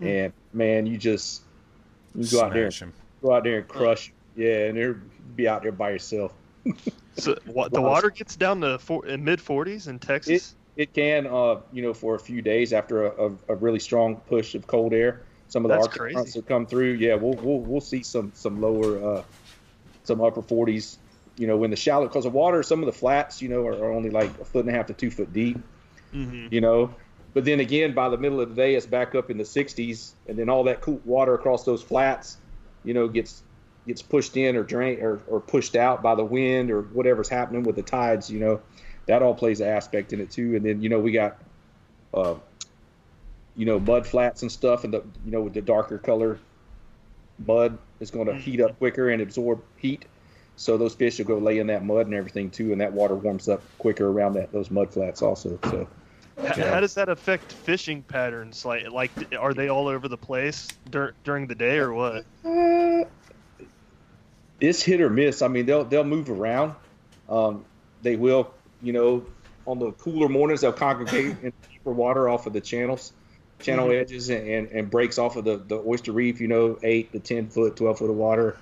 [0.00, 1.42] and man, you just
[2.14, 2.92] you go out there Smash 'em.
[3.22, 4.12] go out there and crush.
[4.36, 4.94] Yeah, and there
[5.36, 6.32] be out there by yourself.
[7.16, 10.56] So what, the water gets down to four, in mid 40s in Texas.
[10.76, 14.16] It can, uh, you know, for a few days after a, a, a really strong
[14.16, 15.22] push of cold air.
[15.54, 16.16] Some of the That's crazy.
[16.16, 16.94] fronts will come through.
[16.94, 19.22] Yeah, we'll we'll, we'll see some some lower, uh,
[20.04, 20.98] some upper 40s.
[21.36, 23.84] You know, when the shallow, because the water, some of the flats, you know, are,
[23.84, 25.58] are only like a foot and a half to two foot deep.
[26.12, 26.96] hmm You know,
[27.34, 30.16] but then again, by the middle of the day, it's back up in the 60s,
[30.26, 32.38] and then all that cool water across those flats,
[32.82, 33.44] you know, gets
[33.86, 37.62] gets pushed in or drained or, or pushed out by the wind or whatever's happening
[37.64, 38.30] with the tides.
[38.30, 38.62] You know,
[39.06, 40.56] that all plays an aspect in it too.
[40.56, 41.38] And then you know we got,
[42.14, 42.36] uh,
[43.56, 46.38] you know, mud flats and stuff, and the you know with the darker color
[47.44, 50.04] mud is going to heat up quicker and absorb heat.
[50.56, 53.14] So those fish will go lay in that mud and everything too, and that water
[53.14, 55.58] warms up quicker around that those mud flats also.
[55.64, 55.88] So.
[56.38, 58.64] H- How does that affect fishing patterns?
[58.64, 62.24] Like, like, are they all over the place dur- during the day or what?
[62.44, 63.04] Uh,
[64.60, 65.42] it's hit or miss.
[65.42, 66.74] I mean, they'll they'll move around.
[67.28, 67.64] Um,
[68.02, 69.26] they will, you know,
[69.66, 73.12] on the cooler mornings they'll congregate in deeper water off of the channels,
[73.60, 76.40] channel edges, and, and, breaks off of the, the oyster reef.
[76.40, 78.56] You know, eight to ten foot, twelve foot of water.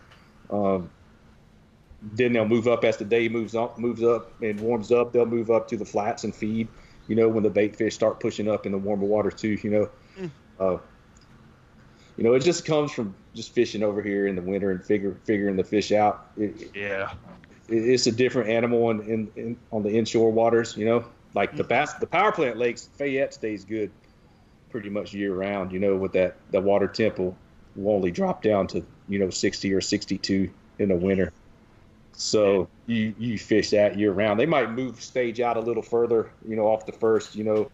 [0.51, 0.91] Um,
[2.03, 5.13] then they'll move up as the day moves up, moves up and warms up.
[5.13, 6.69] They'll move up to the flats and feed.
[7.09, 9.59] You know, when the bait fish start pushing up in the warmer water too.
[9.63, 10.79] You know, uh,
[12.17, 15.17] you know, it just comes from just fishing over here in the winter and figure
[15.25, 16.29] figuring the fish out.
[16.37, 17.13] It, Yeah.
[17.69, 20.77] it, it's a different animal in, in, in on the inshore waters.
[20.77, 23.91] You know, like the bass, the power plant lakes, Fayette stays good
[24.73, 25.71] pretty much year round.
[25.71, 27.37] You know, with that the water temp will,
[27.87, 31.33] only drop down to you know 60 or 62 in the winter.
[32.15, 34.41] So you you fish that year round.
[34.41, 37.71] They might move stage out a little further, you know, off the first, you know,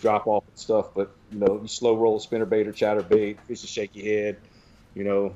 [0.00, 0.88] drop off and stuff.
[0.94, 4.14] But you know, you slow roll a spinner bait or chatter bait, fish a shaky
[4.14, 4.36] head,
[4.94, 5.34] you know.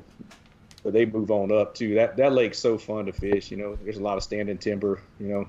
[0.82, 1.94] But they move on up too.
[1.94, 3.50] That that lake's so fun to fish.
[3.50, 5.00] You know, there's a lot of standing timber.
[5.18, 5.48] You know,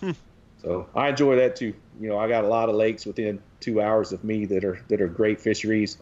[0.00, 0.12] hmm.
[0.62, 1.74] so I enjoy that too.
[2.00, 4.80] You know, I got a lot of lakes within two hours of me that are
[4.88, 5.98] that are great fisheries.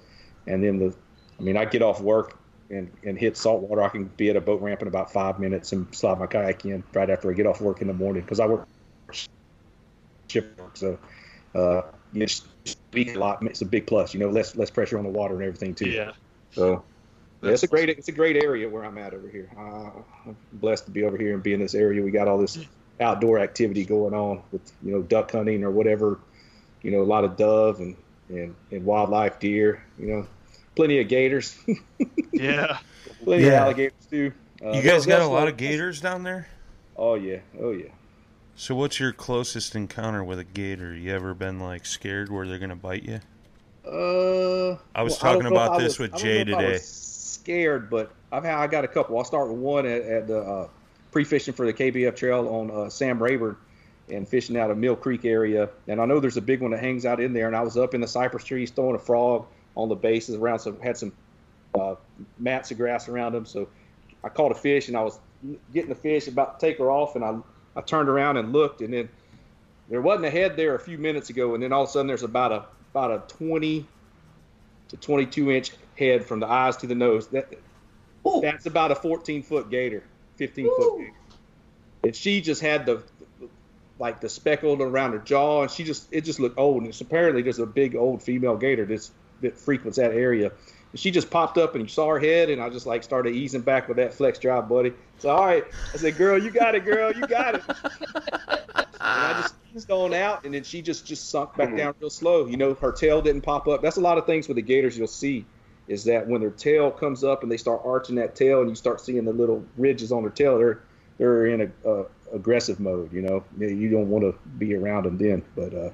[0.47, 0.95] And then the,
[1.39, 2.39] I mean, I get off work
[2.71, 3.83] and and hit saltwater.
[3.83, 6.65] I can be at a boat ramp in about five minutes and slide my kayak
[6.65, 8.67] in right after I get off work in the morning because I work
[10.29, 10.77] shift work.
[10.77, 10.99] So
[11.55, 11.83] uh,
[12.65, 13.43] speak a lot.
[13.45, 14.15] It's a big plus.
[14.15, 15.89] You know, less less pressure on the water and everything too.
[15.89, 16.13] Yeah.
[16.53, 16.85] So
[17.43, 19.51] yeah, it's a great it's a great area where I'm at over here.
[19.57, 19.91] Uh,
[20.27, 22.03] I'm blessed to be over here and be in this area.
[22.03, 22.59] We got all this
[23.01, 26.19] outdoor activity going on with you know duck hunting or whatever.
[26.83, 27.97] You know, a lot of dove and
[28.29, 29.83] and, and wildlife, deer.
[29.99, 30.27] You know,
[30.77, 31.59] plenty of gators,
[32.33, 32.79] Yeah.
[33.25, 34.33] plenty of alligators too.
[34.65, 36.49] Uh, You guys got a lot of gators down there?
[36.97, 37.89] Oh yeah, oh yeah.
[38.57, 40.95] So what's your closest encounter with a gator?
[40.95, 43.21] You ever been like scared where they're gonna bite you?
[43.87, 46.59] Uh, I was well, talking don't know if about this was- with Jay know if
[46.59, 46.79] I today.
[46.79, 49.17] scared, but I've had, I got a couple.
[49.17, 50.69] I'll start with one at, at the uh,
[51.13, 53.57] pre-fishing for the KBF Trail on uh, Sam Rayburn
[54.11, 55.69] and fishing out of Mill Creek area.
[55.87, 57.47] And I know there's a big one that hangs out in there.
[57.47, 60.59] And I was up in the cypress trees throwing a frog on the bases around
[60.59, 61.13] some had some
[61.79, 61.95] uh,
[62.39, 63.47] mats of grass around them.
[63.47, 63.69] So
[64.25, 65.19] I caught a fish and I was
[65.73, 67.39] getting the fish about to take her off, and I
[67.77, 69.09] I turned around and looked, and then
[69.89, 72.09] there wasn't a head there a few minutes ago, and then all of a sudden
[72.09, 73.87] there's about a about a 20
[74.89, 77.29] to 22 inch head from the eyes to the nose.
[77.29, 77.55] That
[78.43, 80.03] that's about a 14 foot gator,
[80.37, 81.13] 15 foot gator.
[82.05, 83.03] And she just had the
[83.99, 86.79] like the speckled around her jaw, and she just it just looked old.
[86.79, 90.53] And it's apparently just a big old female gator that's that frequents that area.
[90.93, 93.61] And she just popped up and saw her head, and I just like started easing
[93.61, 94.93] back with that flex drive, buddy.
[95.19, 99.41] So all right, I said, "Girl, you got it, girl, you got it." and I
[99.43, 101.77] just eased on out, and then she just just sunk back mm-hmm.
[101.77, 102.47] down real slow.
[102.47, 103.83] You know, her tail didn't pop up.
[103.83, 105.45] That's a lot of things with the gators you'll see
[105.89, 108.77] is that when their tail comes up and they start arching that tail, and you
[108.77, 110.81] start seeing the little ridges on their tail, they're
[111.19, 113.13] they're in a, a aggressive mode.
[113.13, 115.75] You know, you don't want to be around them then, but.
[115.75, 115.91] uh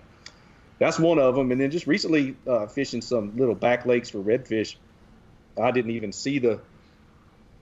[0.79, 1.51] that's one of them.
[1.53, 4.77] And then just recently uh, fishing some little back lakes for redfish.
[5.61, 6.61] I didn't even see the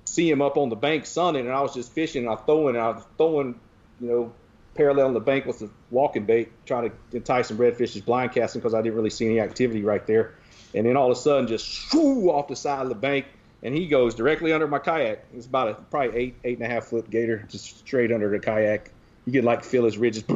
[0.05, 2.25] see him up on the bank sunning, and I was just fishing.
[2.25, 3.61] And I throwing, I was throwing,
[4.01, 4.33] you know,
[4.75, 8.61] parallel on the bank with the walking bait, trying to entice some redfishes blind casting
[8.61, 10.35] because I didn't really see any activity right there.
[10.75, 13.27] And then all of a sudden, just shoo off the side of the bank,
[13.63, 15.25] and he goes directly under my kayak.
[15.35, 18.39] It's about a probably eight, eight and a half foot gator, just straight under the
[18.39, 18.91] kayak.
[19.27, 20.23] You can like feel his ridges.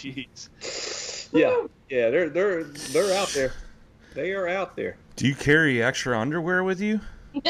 [0.00, 1.28] Jeez.
[1.32, 3.52] yeah, yeah, they're they're they're out there.
[4.14, 4.96] They are out there.
[5.16, 7.00] Do you carry extra underwear with you?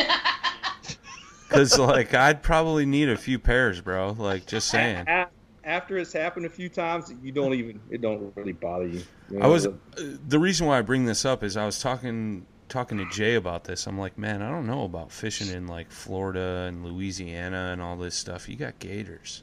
[1.49, 4.15] Because like I'd probably need a few pairs, bro.
[4.17, 5.05] Like just saying.
[5.09, 5.27] A-
[5.65, 9.03] After it's happened a few times, you don't even it don't really bother you.
[9.29, 12.47] You I was uh, the reason why I bring this up is I was talking
[12.71, 13.87] talking to Jay about this.
[13.87, 17.97] I'm like, man, I don't know about fishing in like Florida and Louisiana and all
[17.97, 18.49] this stuff.
[18.49, 19.43] You got gators.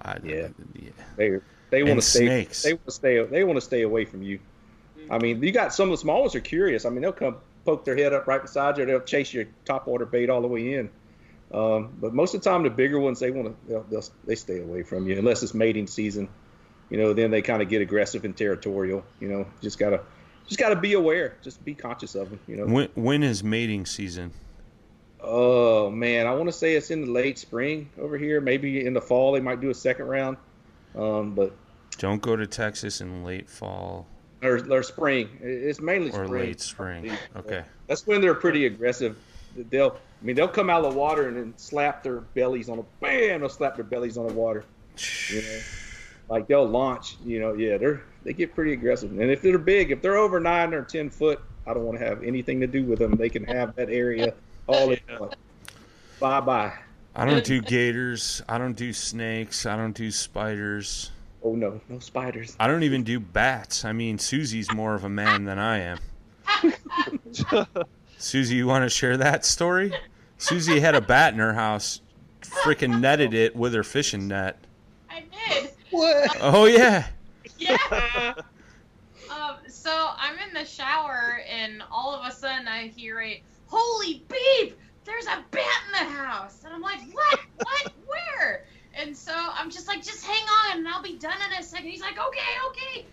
[0.00, 0.48] I, Yeah.
[0.74, 0.90] yeah.
[1.16, 1.38] they
[1.70, 2.26] they want to stay.
[2.26, 2.62] snakes.
[2.62, 3.24] They want to stay.
[3.24, 4.40] They want to stay away from you.
[5.10, 6.84] I mean, you got some of the small ones are curious.
[6.84, 8.86] I mean, they'll come poke their head up right beside you.
[8.86, 10.90] They'll chase your top water bait all the way in.
[11.52, 14.34] Um, but most of the time, the bigger ones they want to they'll, they'll, they
[14.34, 16.28] stay away from you unless it's mating season.
[16.90, 19.04] You know, then they kind of get aggressive and territorial.
[19.20, 20.00] You know, just gotta
[20.48, 21.36] just gotta be aware.
[21.42, 22.40] Just be conscious of them.
[22.48, 22.66] You know.
[22.66, 24.32] When when is mating season?
[25.20, 28.40] Oh man, I want to say it's in the late spring over here.
[28.40, 30.36] Maybe in the fall they might do a second round.
[30.96, 31.52] Um, but
[31.98, 34.06] Don't go to Texas in late fall
[34.42, 35.28] or, or spring.
[35.40, 36.44] It's mainly or spring.
[36.44, 37.12] late spring.
[37.36, 37.64] Okay.
[37.86, 39.16] That's when they're pretty aggressive.
[39.56, 42.78] They'll, I mean, they'll come out of the water and then slap their bellies on
[42.78, 43.40] the bam.
[43.40, 44.64] They'll slap their bellies on the water.
[45.28, 45.60] You know,
[46.28, 47.16] like they'll launch.
[47.24, 49.10] You know, yeah, they're they get pretty aggressive.
[49.10, 52.04] And if they're big, if they're over nine or ten foot, I don't want to
[52.04, 53.16] have anything to do with them.
[53.16, 54.34] They can have that area
[54.68, 55.34] all they want.
[56.20, 56.72] Bye bye.
[57.14, 58.42] I don't do gators.
[58.48, 59.66] I don't do snakes.
[59.66, 61.10] I don't do spiders.
[61.42, 62.56] Oh no, no spiders.
[62.60, 63.84] I don't even do bats.
[63.84, 65.98] I mean, Susie's more of a man than I am.
[68.18, 69.92] Susie, you want to share that story?
[70.38, 72.00] Susie had a bat in her house,
[72.42, 74.58] freaking netted it with her fishing net.
[75.10, 75.67] I did.
[75.98, 76.36] What?
[76.40, 77.06] Oh yeah.
[77.58, 77.76] Yeah.
[79.30, 84.24] um, so I'm in the shower, and all of a sudden I hear a "Holy
[84.28, 84.78] beep!
[85.04, 87.40] There's a bat in the house!" And I'm like, "What?
[87.56, 87.92] What?
[88.06, 91.64] Where?" And so I'm just like, "Just hang on, and I'll be done in a
[91.64, 91.88] second.
[91.88, 93.06] He's like, "Okay, okay."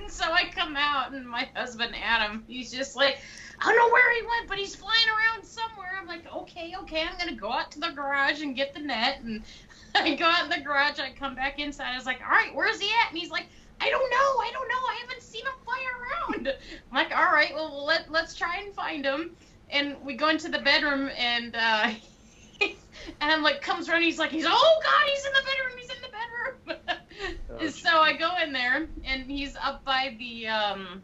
[0.00, 3.18] And so I come out, and my husband Adam, he's just like,
[3.60, 5.90] I don't know where he went, but he's flying around somewhere.
[6.00, 9.20] I'm like, okay, okay, I'm gonna go out to the garage and get the net.
[9.22, 9.42] And
[9.94, 11.92] I go out in the garage, I come back inside.
[11.92, 13.10] I was like, all right, where's he at?
[13.10, 13.46] And he's like,
[13.80, 16.48] I don't know, I don't know, I haven't seen him fly around.
[16.48, 19.36] I'm like, all right, well, let let's try and find him.
[19.70, 21.90] And we go into the bedroom, and uh,
[22.60, 22.72] and
[23.20, 24.04] I'm like, comes running.
[24.04, 26.98] He's like, he's oh god, he's in the bedroom, he's in the bedroom.
[27.50, 31.02] Oh, so I go in there, and he's up by the um,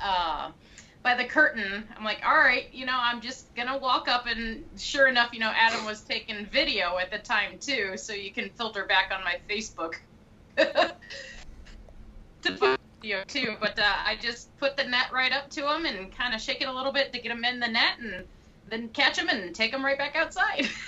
[0.00, 0.52] uh,
[1.02, 1.84] by the curtain.
[1.96, 5.40] I'm like, all right, you know, I'm just gonna walk up, and sure enough, you
[5.40, 9.24] know, Adam was taking video at the time too, so you can filter back on
[9.24, 9.94] my Facebook
[10.56, 13.56] to find video too.
[13.60, 16.60] But uh, I just put the net right up to him and kind of shake
[16.60, 18.24] it a little bit to get him in the net, and
[18.68, 20.68] then catch him and take him right back outside.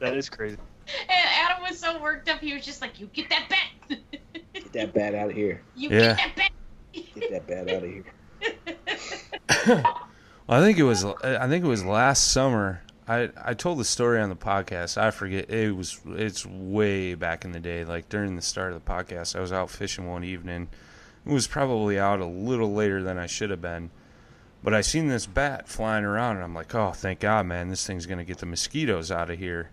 [0.00, 0.58] That is crazy.
[0.86, 3.98] And Adam was so worked up, he was just like, "You get that bat!
[4.52, 5.62] Get that bat out of here.
[5.74, 6.00] you Yeah.
[6.00, 6.50] get that bat!"
[7.14, 9.84] Get that bat out of here.
[10.46, 11.04] Well, I think it was.
[11.04, 12.82] I think it was last summer.
[13.08, 14.98] I I told the story on the podcast.
[14.98, 15.48] I forget.
[15.48, 15.98] It was.
[16.06, 17.84] It's way back in the day.
[17.84, 20.68] Like during the start of the podcast, I was out fishing one evening.
[21.24, 23.90] It was probably out a little later than I should have been.
[24.62, 27.86] But I seen this bat flying around, and I'm like, oh, thank God, man, this
[27.86, 29.70] thing's gonna get the mosquitoes out of here.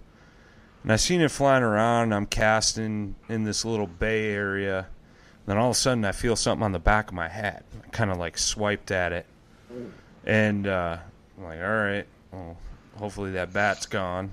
[0.84, 2.04] And I seen it flying around.
[2.04, 4.88] And I'm casting in this little bay area.
[5.46, 7.66] Then all of a sudden, I feel something on the back of my hat.
[7.84, 9.26] I kind of like swiped at it.
[10.26, 10.98] And uh,
[11.38, 12.58] I'm like, all right, well,
[12.96, 14.32] hopefully that bat's gone.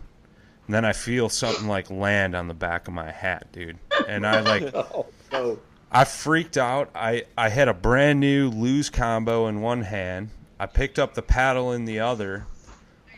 [0.67, 3.79] And then I feel something like land on the back of my hat, dude.
[4.07, 5.59] And I like, Oh no.
[5.91, 6.91] I freaked out.
[6.95, 10.29] I, I had a brand new Lew's combo in one hand.
[10.61, 12.45] I picked up the paddle in the other.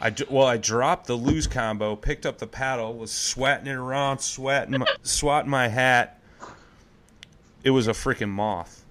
[0.00, 4.20] I well, I dropped the Lew's combo, picked up the paddle, was swatting it around,
[4.20, 6.19] swatting my, swatting my hat.
[7.64, 8.84] It was a freaking moth.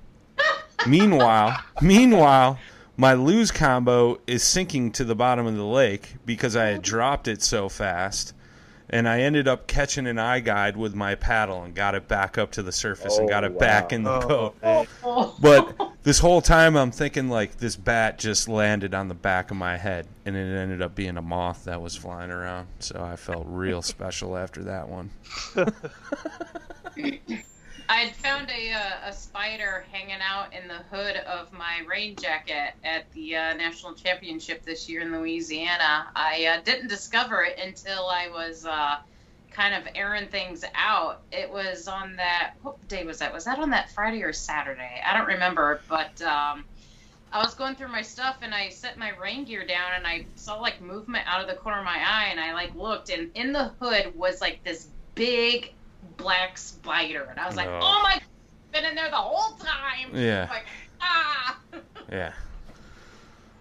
[0.88, 2.60] meanwhile, meanwhile,
[2.98, 7.28] my Lew's combo is sinking to the bottom of the lake because I had dropped
[7.28, 8.34] it so fast.
[8.92, 12.40] And I ended up catching an eye guide with my paddle and got it back
[12.40, 13.60] up to the surface and Oh, got it oh, wow.
[13.60, 14.88] back in the Oh, boat.
[15.04, 15.36] Oh.
[15.40, 19.58] But this whole time I'm thinking like this bat just landed on the back of
[19.58, 22.68] my head and it ended up being a moth that was flying around.
[22.80, 25.12] So I felt real special after that one.
[27.92, 32.76] I'd found a, uh, a spider hanging out in the hood of my rain jacket
[32.84, 36.06] at the uh, national championship this year in Louisiana.
[36.16, 38.98] I uh, didn't discover it until I was uh,
[39.50, 41.22] kind of airing things out.
[41.32, 42.54] It was on that.
[42.62, 43.34] What day was that?
[43.34, 45.02] Was that on that Friday or Saturday?
[45.04, 46.22] I don't remember, but.
[46.22, 46.66] Um,
[47.32, 50.26] I was going through my stuff and I set my rain gear down and I
[50.34, 53.30] saw like movement out of the corner of my eye and I like looked and
[53.36, 55.72] in the hood was like this big
[56.18, 57.80] black spider and I was like, No.
[57.82, 58.20] oh my,
[58.72, 60.12] been in there the whole time.
[60.14, 60.48] Yeah.
[60.50, 60.66] Like
[61.02, 61.60] ah.
[62.12, 62.34] Yeah.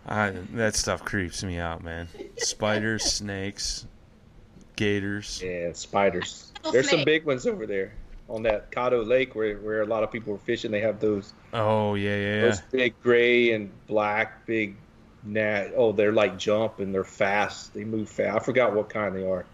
[0.07, 2.09] I, that stuff creeps me out, man.
[2.39, 3.87] Spiders, snakes,
[4.77, 5.43] gators.
[5.45, 6.53] Yeah, spiders.
[6.73, 7.93] There's some big ones over there
[8.29, 10.71] on that Caddo Lake where, where a lot of people are fishing.
[10.71, 12.41] They have those Oh yeah, yeah, yeah.
[12.43, 14.77] those big gray and black big
[15.25, 15.73] gnat.
[15.77, 17.75] Oh, they're like jump and they're fast.
[17.75, 18.37] They move fast.
[18.37, 19.45] I forgot what kind they are.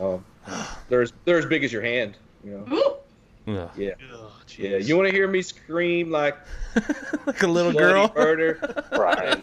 [0.00, 0.24] Um,
[0.88, 2.16] they're as, they're as big as your hand.
[2.44, 2.76] You know.
[2.76, 2.94] Ooh.
[3.76, 3.92] Yeah.
[4.12, 4.76] Ugh, Yeah.
[4.76, 6.36] You want to hear me scream like
[7.26, 8.12] like a little girl.
[8.14, 8.58] murder?
[8.92, 9.42] Right.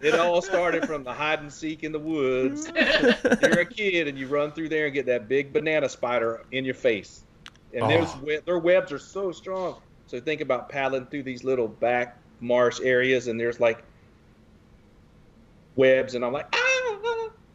[0.00, 2.68] It all started from the hide and seek in the woods.
[2.76, 6.64] You're a kid and you run through there and get that big banana spider in
[6.64, 7.22] your face.
[7.72, 8.20] And those Oh.
[8.24, 9.80] we- their webs are so strong.
[10.08, 13.82] So think about paddling through these little back marsh areas and there's like
[15.76, 16.65] webs and I'm like, ah,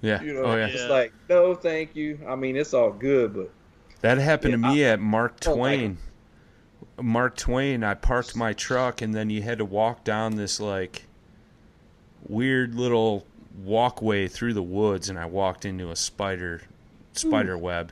[0.01, 0.21] Yeah.
[0.21, 0.67] you know, oh yeah.
[0.67, 0.89] it's Yeah.
[0.89, 2.19] like, no, thank you.
[2.27, 3.51] I mean, it's all good, but
[4.01, 5.97] That happened Yeah, to me at Mark don't like Twain.
[6.99, 11.03] Mark Twain, I parked my truck and then you had to walk down this like
[12.27, 13.25] weird little
[13.63, 16.63] walkway through the woods and I walked into a spider
[17.13, 17.63] spider hmm.
[17.63, 17.91] web.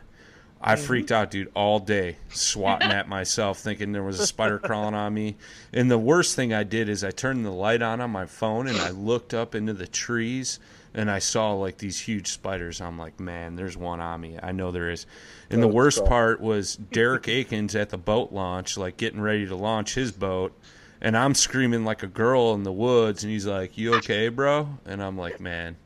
[0.61, 0.83] I mm-hmm.
[0.83, 5.13] freaked out, dude, all day, swatting at myself, thinking there was a spider crawling on
[5.13, 5.37] me.
[5.71, 8.67] And the worst thing I did is I turned the light on on my phone
[8.67, 10.59] and I looked up into the trees
[10.93, 12.81] and I saw like these huge spiders.
[12.81, 14.37] I'm like, man, there's one on me.
[14.41, 15.05] I know there is.
[15.49, 19.55] And the worst part was Derek Akins at the boat launch, like getting ready to
[19.55, 20.57] launch his boat.
[21.01, 23.23] And I'm screaming like a girl in the woods.
[23.23, 24.67] And he's like, You okay, bro?
[24.85, 25.77] And I'm like, Man,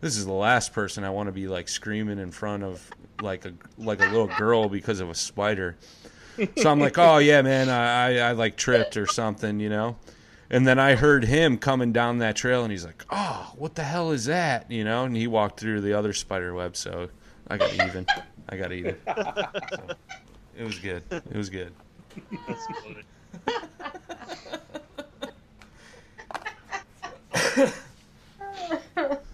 [0.00, 3.44] this is the last person I want to be like screaming in front of like
[3.44, 5.76] a like a little girl because of a spider.
[6.56, 9.96] So I'm like, oh yeah, man, I, I, I like tripped or something, you know.
[10.50, 13.84] And then I heard him coming down that trail, and he's like, oh, what the
[13.84, 15.04] hell is that, you know?
[15.04, 17.08] And he walked through the other spider web, so
[17.48, 18.06] I got even.
[18.48, 18.96] I got even.
[19.06, 19.88] So,
[20.56, 21.02] it was good.
[21.10, 21.72] It was good.
[22.46, 22.66] That's.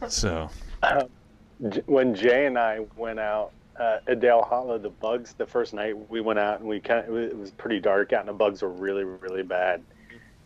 [0.09, 0.51] So
[1.69, 5.73] J- when Jay and I went out uh, at Dale Hollow, the bugs the first
[5.73, 8.33] night we went out and we kind of it was pretty dark out and the
[8.35, 9.83] bugs were really really bad.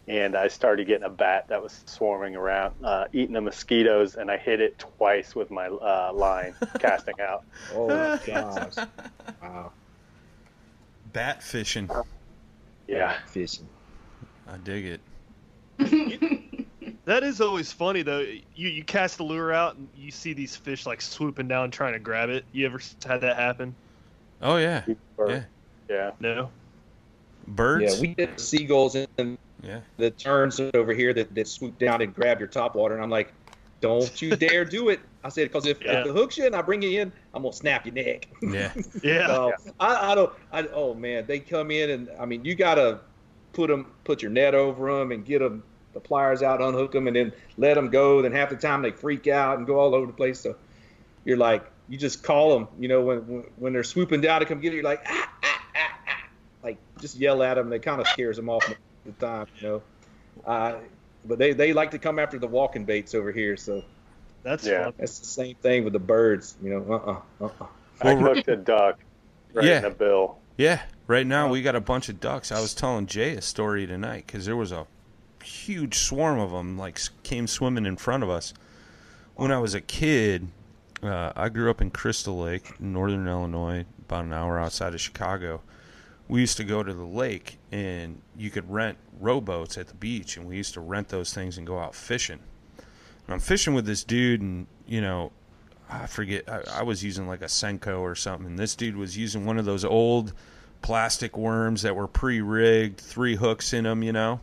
[0.08, 4.30] And I started getting a bat that was swarming around, uh, eating the mosquitoes, and
[4.30, 7.44] I hit it twice with my uh, line casting out.
[7.74, 8.74] oh gosh.
[9.42, 9.72] Wow.
[11.12, 11.90] bat fishing.
[12.86, 13.68] Yeah, Fishing.
[14.50, 14.98] I dig
[15.78, 16.54] it.
[17.04, 18.18] That is always funny though.
[18.20, 21.94] You you cast the lure out and you see these fish like swooping down trying
[21.94, 22.44] to grab it.
[22.52, 23.74] You ever had that happen?
[24.42, 24.84] Oh yeah,
[25.16, 25.42] Or- yeah.
[25.88, 26.10] yeah.
[26.20, 26.50] No.
[27.46, 27.94] Birds.
[27.94, 29.80] Yeah, we get seagulls in yeah.
[29.96, 33.10] the terns over here that, that swoop down and grab your top water, and I'm
[33.10, 33.32] like,
[33.80, 36.00] "Don't you dare do it!" I said, "Because if, Yeah.
[36.00, 38.72] if the hook's you and I bring you in, I'm gonna snap your neck." Yeah.
[39.02, 39.26] Yeah.
[39.26, 40.32] So, I, I don't.
[40.52, 43.00] I, oh man, they come in and I mean, you gotta
[43.52, 47.06] put them, put your net over them, and get them the pliers out, unhook them,
[47.06, 48.22] and then let them go.
[48.22, 50.40] Then half the time they freak out and go all over the place.
[50.40, 50.56] So
[51.24, 52.68] you're like, you just call them.
[52.78, 55.32] You know, when when, when they're swooping down to come get you, you're like, ah,
[55.42, 56.28] ah, ah, ah.
[56.62, 57.70] like just yell at them.
[57.70, 58.87] They kind of scares them off most of
[59.18, 59.46] the time.
[59.60, 59.82] You know.
[60.44, 60.76] Uh,
[61.24, 63.82] but they, they like to come after the walking baits over here, so
[64.44, 64.84] That's Yeah.
[64.84, 64.92] fun.
[64.98, 66.56] that's the same thing with the birds.
[66.62, 67.66] You know, uh uh-uh, uh
[68.00, 68.98] I Well, hooked a duck
[69.52, 69.76] right Yeah.
[69.78, 70.38] in the bill.
[70.56, 72.50] Yeah, right now we got a bunch of ducks.
[72.52, 74.86] I was telling Jay a story tonight because there was a
[75.42, 78.54] huge swarm of them, like came swimming in front of us.
[79.34, 80.48] When I was a kid,
[81.02, 85.60] uh, I grew up in Crystal Lake, northern Illinois, about an hour outside of Chicago.
[86.28, 90.36] We used to go to the lake, and you could rent rowboats at the beach,
[90.36, 92.40] and we used to rent those things and go out fishing.
[92.76, 95.32] And I'm fishing with this dude, and you know,
[95.90, 96.48] I forget.
[96.48, 99.58] I, I was using like a Senko or something, and this dude was using one
[99.58, 100.32] of those old
[100.82, 104.40] plastic worms that were pre-rigged, three hooks in them, you know.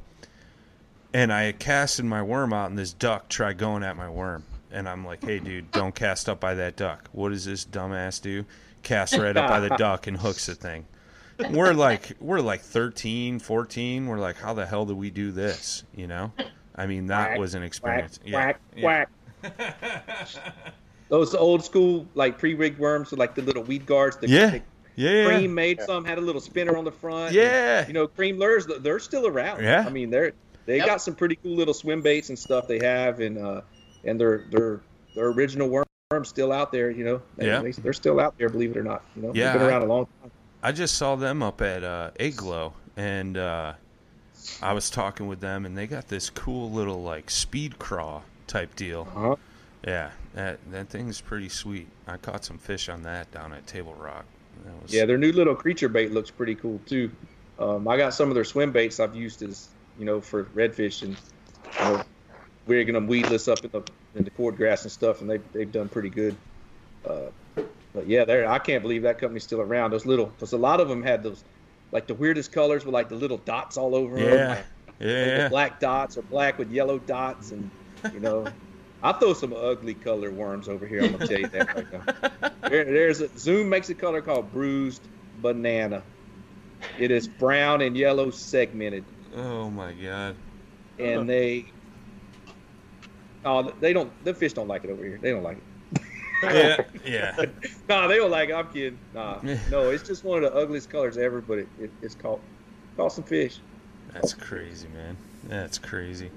[1.13, 4.43] And I had casted my worm out, and this duck tried going at my worm.
[4.71, 8.21] And I'm like, "Hey, dude, don't cast up by that duck." What does this dumbass
[8.21, 8.45] do?
[8.83, 10.85] Cast right up by the duck and hooks the thing.
[11.51, 14.07] We're like, we're like 13, 14.
[14.07, 15.83] We're like, how the hell do we do this?
[15.95, 16.31] You know?
[16.75, 18.19] I mean, that Quack, was an experience.
[18.29, 19.05] quack, yeah.
[19.41, 20.05] quack.
[21.09, 24.17] Those old school like pre-rigged worms with like the little weed guards.
[24.17, 24.49] That Yeah.
[24.51, 24.61] They,
[24.95, 25.25] Yeah.
[25.25, 27.33] Creme made some, had a little spinner on the front.
[27.33, 27.85] Yeah.
[27.87, 29.61] you know, creme lures, they're still around.
[29.63, 29.83] Yeah.
[29.85, 30.31] I mean, they're
[30.65, 30.85] they Yep.
[30.87, 33.61] got some pretty cool little swim baits and stuff they have, and uh,
[34.03, 34.81] and their their
[35.15, 35.85] their original worms
[36.27, 36.89] still out there.
[36.89, 37.61] You know, they, Yeah.
[37.61, 39.03] they, they're still out there, believe it or not.
[39.15, 40.31] You know, Yeah, they've been around a long time.
[40.65, 43.73] I just saw them up at uh, Aglow, and uh,
[44.63, 48.75] I was talking with them, and they got this cool little like speed craw type
[48.75, 49.07] deal.
[49.15, 49.35] Uh-huh.
[49.85, 51.85] Yeah, that that thing's pretty sweet.
[52.07, 54.25] I caught some fish on that down at Table Rock.
[54.65, 57.11] That was, Yeah, their new little creature bait looks pretty cool too.
[57.59, 61.03] Um, I got some of their swim baits I've used as you know for redfish
[61.03, 61.15] and
[61.79, 62.03] you know,
[62.65, 63.83] rigging them weedless up in the
[64.15, 66.35] in the cord grass and stuff, and they they've done pretty good.
[67.07, 67.29] Uh,
[67.95, 69.91] but yeah, there I can't believe that company's still around.
[69.91, 71.43] Those little, because a lot of them had those
[71.91, 74.33] like the weirdest colors with like the little dots all over them.
[74.33, 74.65] yeah, like,
[74.99, 75.43] yeah.
[75.43, 77.71] the black dots or black with yellow dots, and
[78.13, 78.45] you know.
[79.03, 81.03] I throw some ugly color worms over here.
[81.03, 82.69] I'm gonna tell you that right now.
[82.69, 85.03] There, there's a Zoom makes a color called bruised
[85.41, 86.01] banana.
[86.97, 90.35] It is brown and yellow segmented, Oh my god.
[90.97, 91.65] and they
[93.43, 95.19] oh they don't the fish don't like it over here.
[95.21, 95.63] They don't like it.
[96.43, 97.45] Yeah, yeah.
[97.87, 98.53] Nah, they don't like it.
[98.53, 98.99] I'm kidding.
[99.13, 99.39] Nah,
[99.71, 102.39] no, it's just one of the ugliest colors ever, but it, it, it's caught
[102.97, 103.59] caught some fish.
[104.13, 105.17] That's crazy, man.
[105.45, 106.31] That's crazy.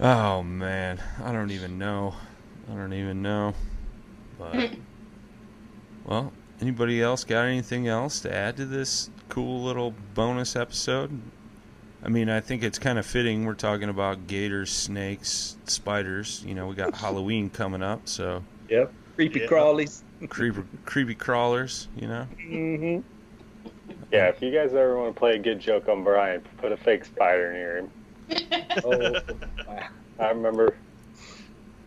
[0.00, 2.14] Oh man, I don't even know.
[2.70, 3.54] I don't even know.
[4.38, 4.70] But
[6.04, 11.20] well, anybody else got anything else to add to this cool little bonus episode?
[12.02, 13.44] I mean, I think it's kind of fitting.
[13.44, 16.42] We're talking about gators, snakes, spiders.
[16.46, 18.92] You know, we got Halloween coming up, so Yep.
[19.16, 19.46] Creepy Yeah.
[19.46, 20.02] crawlies.
[20.28, 21.88] creepy, creepy crawlers.
[21.96, 22.26] You know.
[22.38, 23.00] Mm-hmm.
[24.12, 26.76] Yeah, if you guys ever want to play a good joke on Brian, put a
[26.76, 27.90] fake spider near him.
[28.84, 29.14] Oh.
[30.20, 30.76] I remember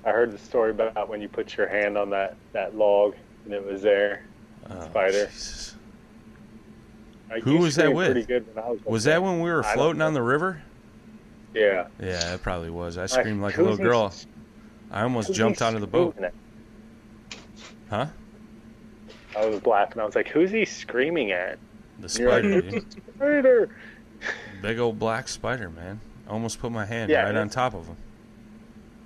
[0.06, 3.54] I heard the story about when you put your hand on that, that log and
[3.54, 4.26] it was there.
[4.70, 5.28] Oh, Spider.
[5.28, 5.76] Jesus.
[7.34, 8.12] I Who was that with?
[8.12, 10.62] Pretty good when I was, Was like that when we were floating on the river?
[11.54, 11.88] Yeah.
[12.00, 12.98] Yeah, it probably was.
[12.98, 14.14] I screamed like a little girl.
[14.92, 16.18] I almost jumped out of the boat.
[16.20, 16.34] at?
[17.90, 18.08] Huh?
[19.38, 20.00] I was laughing.
[20.02, 21.58] I was like, "Who's he screaming at?"
[22.00, 22.86] The You're like, spider, dude.
[23.16, 23.70] spider!"
[24.62, 26.00] Big old black spider, man.
[26.28, 27.98] Almost put my hand Yeah, right on top of him.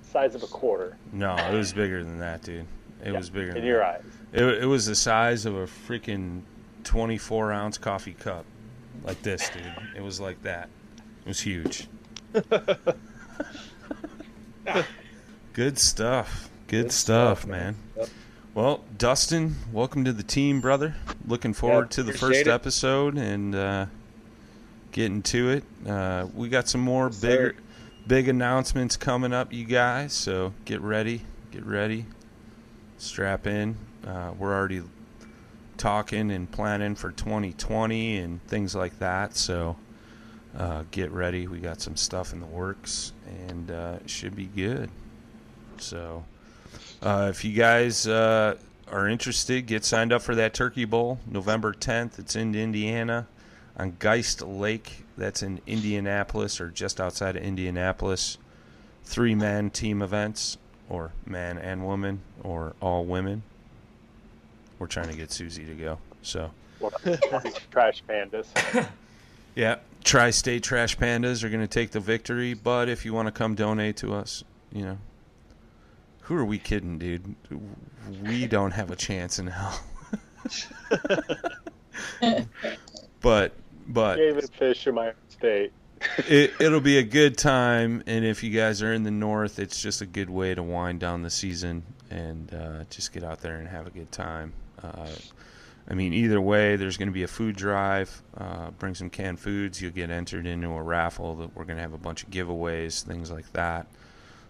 [0.02, 2.66] Size of a quarter No, it was bigger than that, dude.
[3.04, 3.48] It Yeah, was bigger.
[3.48, 3.96] in than your that.
[3.96, 4.04] eyes.
[4.32, 6.42] It, it was the size of a freaking
[6.84, 8.44] 24 ounce coffee cup.
[9.04, 9.62] Like this, dude.
[9.96, 10.68] It was like that.
[11.24, 11.88] It was huge.
[15.52, 16.50] Good stuff.
[16.66, 17.76] Good, Good stuff, stuff, man.
[17.96, 18.08] Yep.
[18.54, 20.94] Well, Dustin, welcome to the team, brother.
[21.26, 22.46] Looking forward to the first it.
[22.48, 23.86] episode and uh,
[24.92, 25.64] getting to it.
[25.86, 27.62] Uh, we got some more Yes, bigger, sir.
[28.06, 30.12] big announcements coming up, you guys.
[30.12, 31.22] So get ready,
[31.52, 32.06] get ready,
[32.98, 33.76] strap in.
[34.06, 34.82] Uh, we're already
[35.78, 39.36] talking and planning for 2020 and things like that.
[39.36, 39.76] So
[40.56, 41.46] uh, get ready.
[41.46, 43.12] We got some stuff in the works,
[43.48, 44.90] and uh, should be good.
[45.78, 46.24] So,
[47.02, 48.56] uh, if you guys uh,
[48.90, 52.18] are interested, get signed up for that Turkey Bowl, November 10th.
[52.18, 53.26] It's in Indiana
[53.76, 55.04] on Geist Lake.
[55.16, 58.38] That's in Indianapolis or just outside of Indianapolis.
[59.04, 60.58] Three man team events,
[60.88, 63.42] or man and woman, or all women.
[64.78, 65.98] We're trying to get Susie to go.
[66.22, 66.50] So,
[67.70, 68.46] Trash pandas.
[69.54, 72.54] yeah, Tri State Trash Pandas are going to take the victory.
[72.54, 74.98] But if you want to come donate to us, you know,
[76.22, 77.34] who are we kidding, dude?
[78.22, 79.80] We don't have a chance in hell.
[83.20, 83.52] but
[83.88, 85.72] but David Fisher, my state.
[86.28, 89.82] it, it'll be a good time, and if you guys are in the north, it's
[89.82, 93.56] just a good way to wind down the season and uh, just get out there
[93.56, 94.52] and have a good time.
[94.82, 95.08] Uh,
[95.90, 98.22] I mean, either way, there's going to be a food drive.
[98.36, 99.80] Uh, bring some canned foods.
[99.80, 103.02] You'll get entered into a raffle that we're going to have a bunch of giveaways,
[103.02, 103.86] things like that.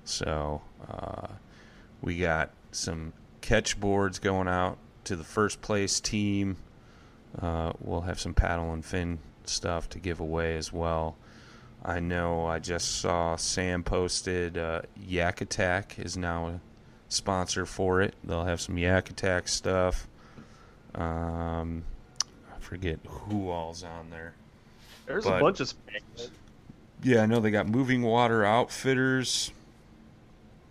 [0.05, 1.29] So uh,
[2.03, 6.57] we got some catch boards going out to the first place team.
[7.41, 11.17] Uh, we'll have some paddle and fin stuff to give away as well.
[11.85, 16.61] I know I just saw Sam posted uh, Yak Attack is now a
[17.09, 18.15] sponsor for it.
[18.25, 20.09] They'll have some Yak Attack stuff.
[20.95, 21.85] Um,
[22.55, 24.35] I forget who all's on there.
[25.07, 25.73] There's But- a bunch of
[27.03, 29.53] Yeah, I know they got Moving Water Outfitters,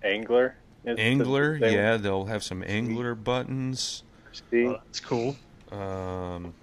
[0.04, 0.56] Angler.
[0.84, 1.56] is the Angler.
[1.56, 4.04] Yeah, they'll have some Angler buttons.
[4.52, 4.68] See?
[4.68, 5.36] uh, it's cool.
[5.72, 6.54] Um,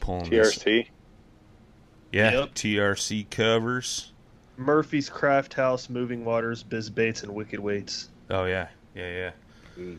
[0.00, 0.88] pulling this- TRC.
[2.12, 2.54] Yeah, Yep.
[2.54, 4.12] TRC covers.
[4.56, 8.08] Murphy's Craft House, Moving Waters, Biz Baits, and Wicked Weights.
[8.30, 9.32] Oh yeah, yeah,
[9.76, 9.94] yeah.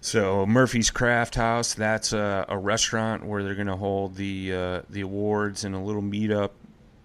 [0.00, 4.82] So Murphy's Craft House, that's a, a restaurant where they're going to hold the uh,
[4.88, 6.50] the awards and a little meetup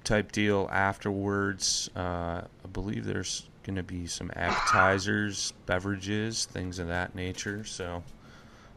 [0.03, 1.89] type deal afterwards.
[1.95, 7.63] Uh, I believe there's going to be some appetizers, beverages, things of that nature.
[7.63, 8.03] So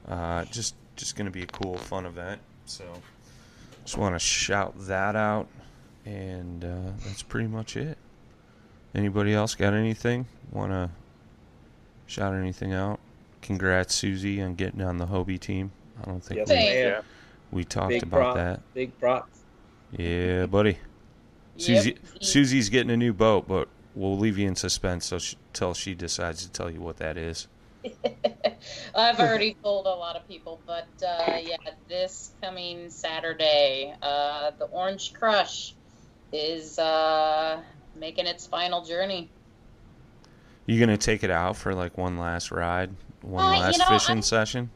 [0.08, 2.40] uh, just just going to be a cool, fun event.
[2.64, 2.84] So
[3.84, 5.46] just want to shout that out,
[6.04, 7.98] and uh, that's pretty much it.
[8.94, 10.26] Anybody else got anything?
[10.52, 10.90] Want to
[12.06, 12.98] shout anything out?
[13.42, 15.70] Congrats, Susie, on getting on the Hobie team.
[16.00, 17.02] I don't think Yes, we, man.
[17.50, 18.74] we talked Big about prop, that.
[18.74, 19.40] Big props.
[19.92, 20.78] Yeah, buddy.
[21.56, 25.94] Susie, Susie's getting a new boat, but we'll leave you in suspense until she, she
[25.94, 27.48] decides to tell you what that is.
[28.94, 31.56] I've already told a lot of people, but uh, yeah,
[31.88, 35.74] this coming Saturday, uh, the Orange Crush
[36.32, 37.60] is uh,
[37.94, 39.30] making its final journey.
[40.66, 42.90] You gonna take it out for like one last ride,
[43.26, 44.70] one Uh, you last know, fishing I'm- session?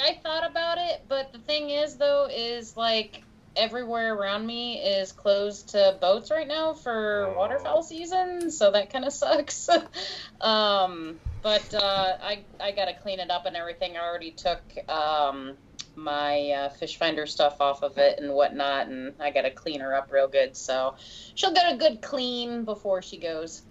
[0.00, 3.22] I thought about it, but the thing is, though, is like
[3.56, 9.04] everywhere around me is closed to boats right now for waterfowl season, so that kind
[9.04, 9.68] of sucks.
[10.40, 13.96] um, but uh, I I gotta clean it up and everything.
[13.96, 15.56] I already took um,
[15.96, 19.94] my uh, fish finder stuff off of it and whatnot, and I gotta clean her
[19.94, 20.56] up real good.
[20.56, 20.94] So
[21.34, 23.62] she'll get a good clean before she goes.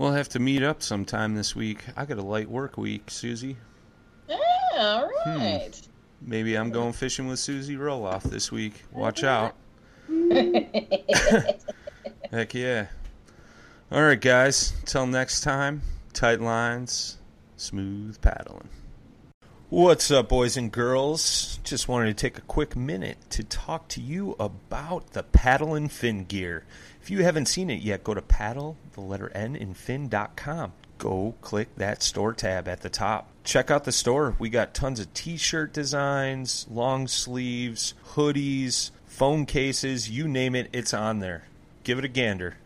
[0.00, 1.84] We'll have to meet up sometime this week.
[1.94, 3.58] I got a light work week, Susie.
[4.26, 4.38] Yeah,
[4.78, 5.58] all Hmm.
[6.22, 8.82] Maybe I'm going fishing with Susie Roloff this week.
[8.92, 9.54] Watch out.
[12.30, 12.86] Heck yeah.
[13.92, 14.72] All right, guys.
[14.86, 15.82] Till next time,
[16.14, 17.18] tight lines,
[17.58, 18.70] smooth paddling.
[19.68, 21.60] What's up, boys and girls?
[21.62, 25.92] Just wanted to take a quick minute to talk to you about the paddle and
[25.92, 26.64] fin gear.
[27.02, 30.72] If you haven't seen it yet, go to paddle, the letter N, in fin.com.
[30.98, 33.28] Go click that store tab at the top.
[33.42, 34.36] Check out the store.
[34.38, 40.68] We got tons of t shirt designs, long sleeves, hoodies, phone cases, you name it,
[40.72, 41.44] it's on there.
[41.84, 42.56] Give it a gander.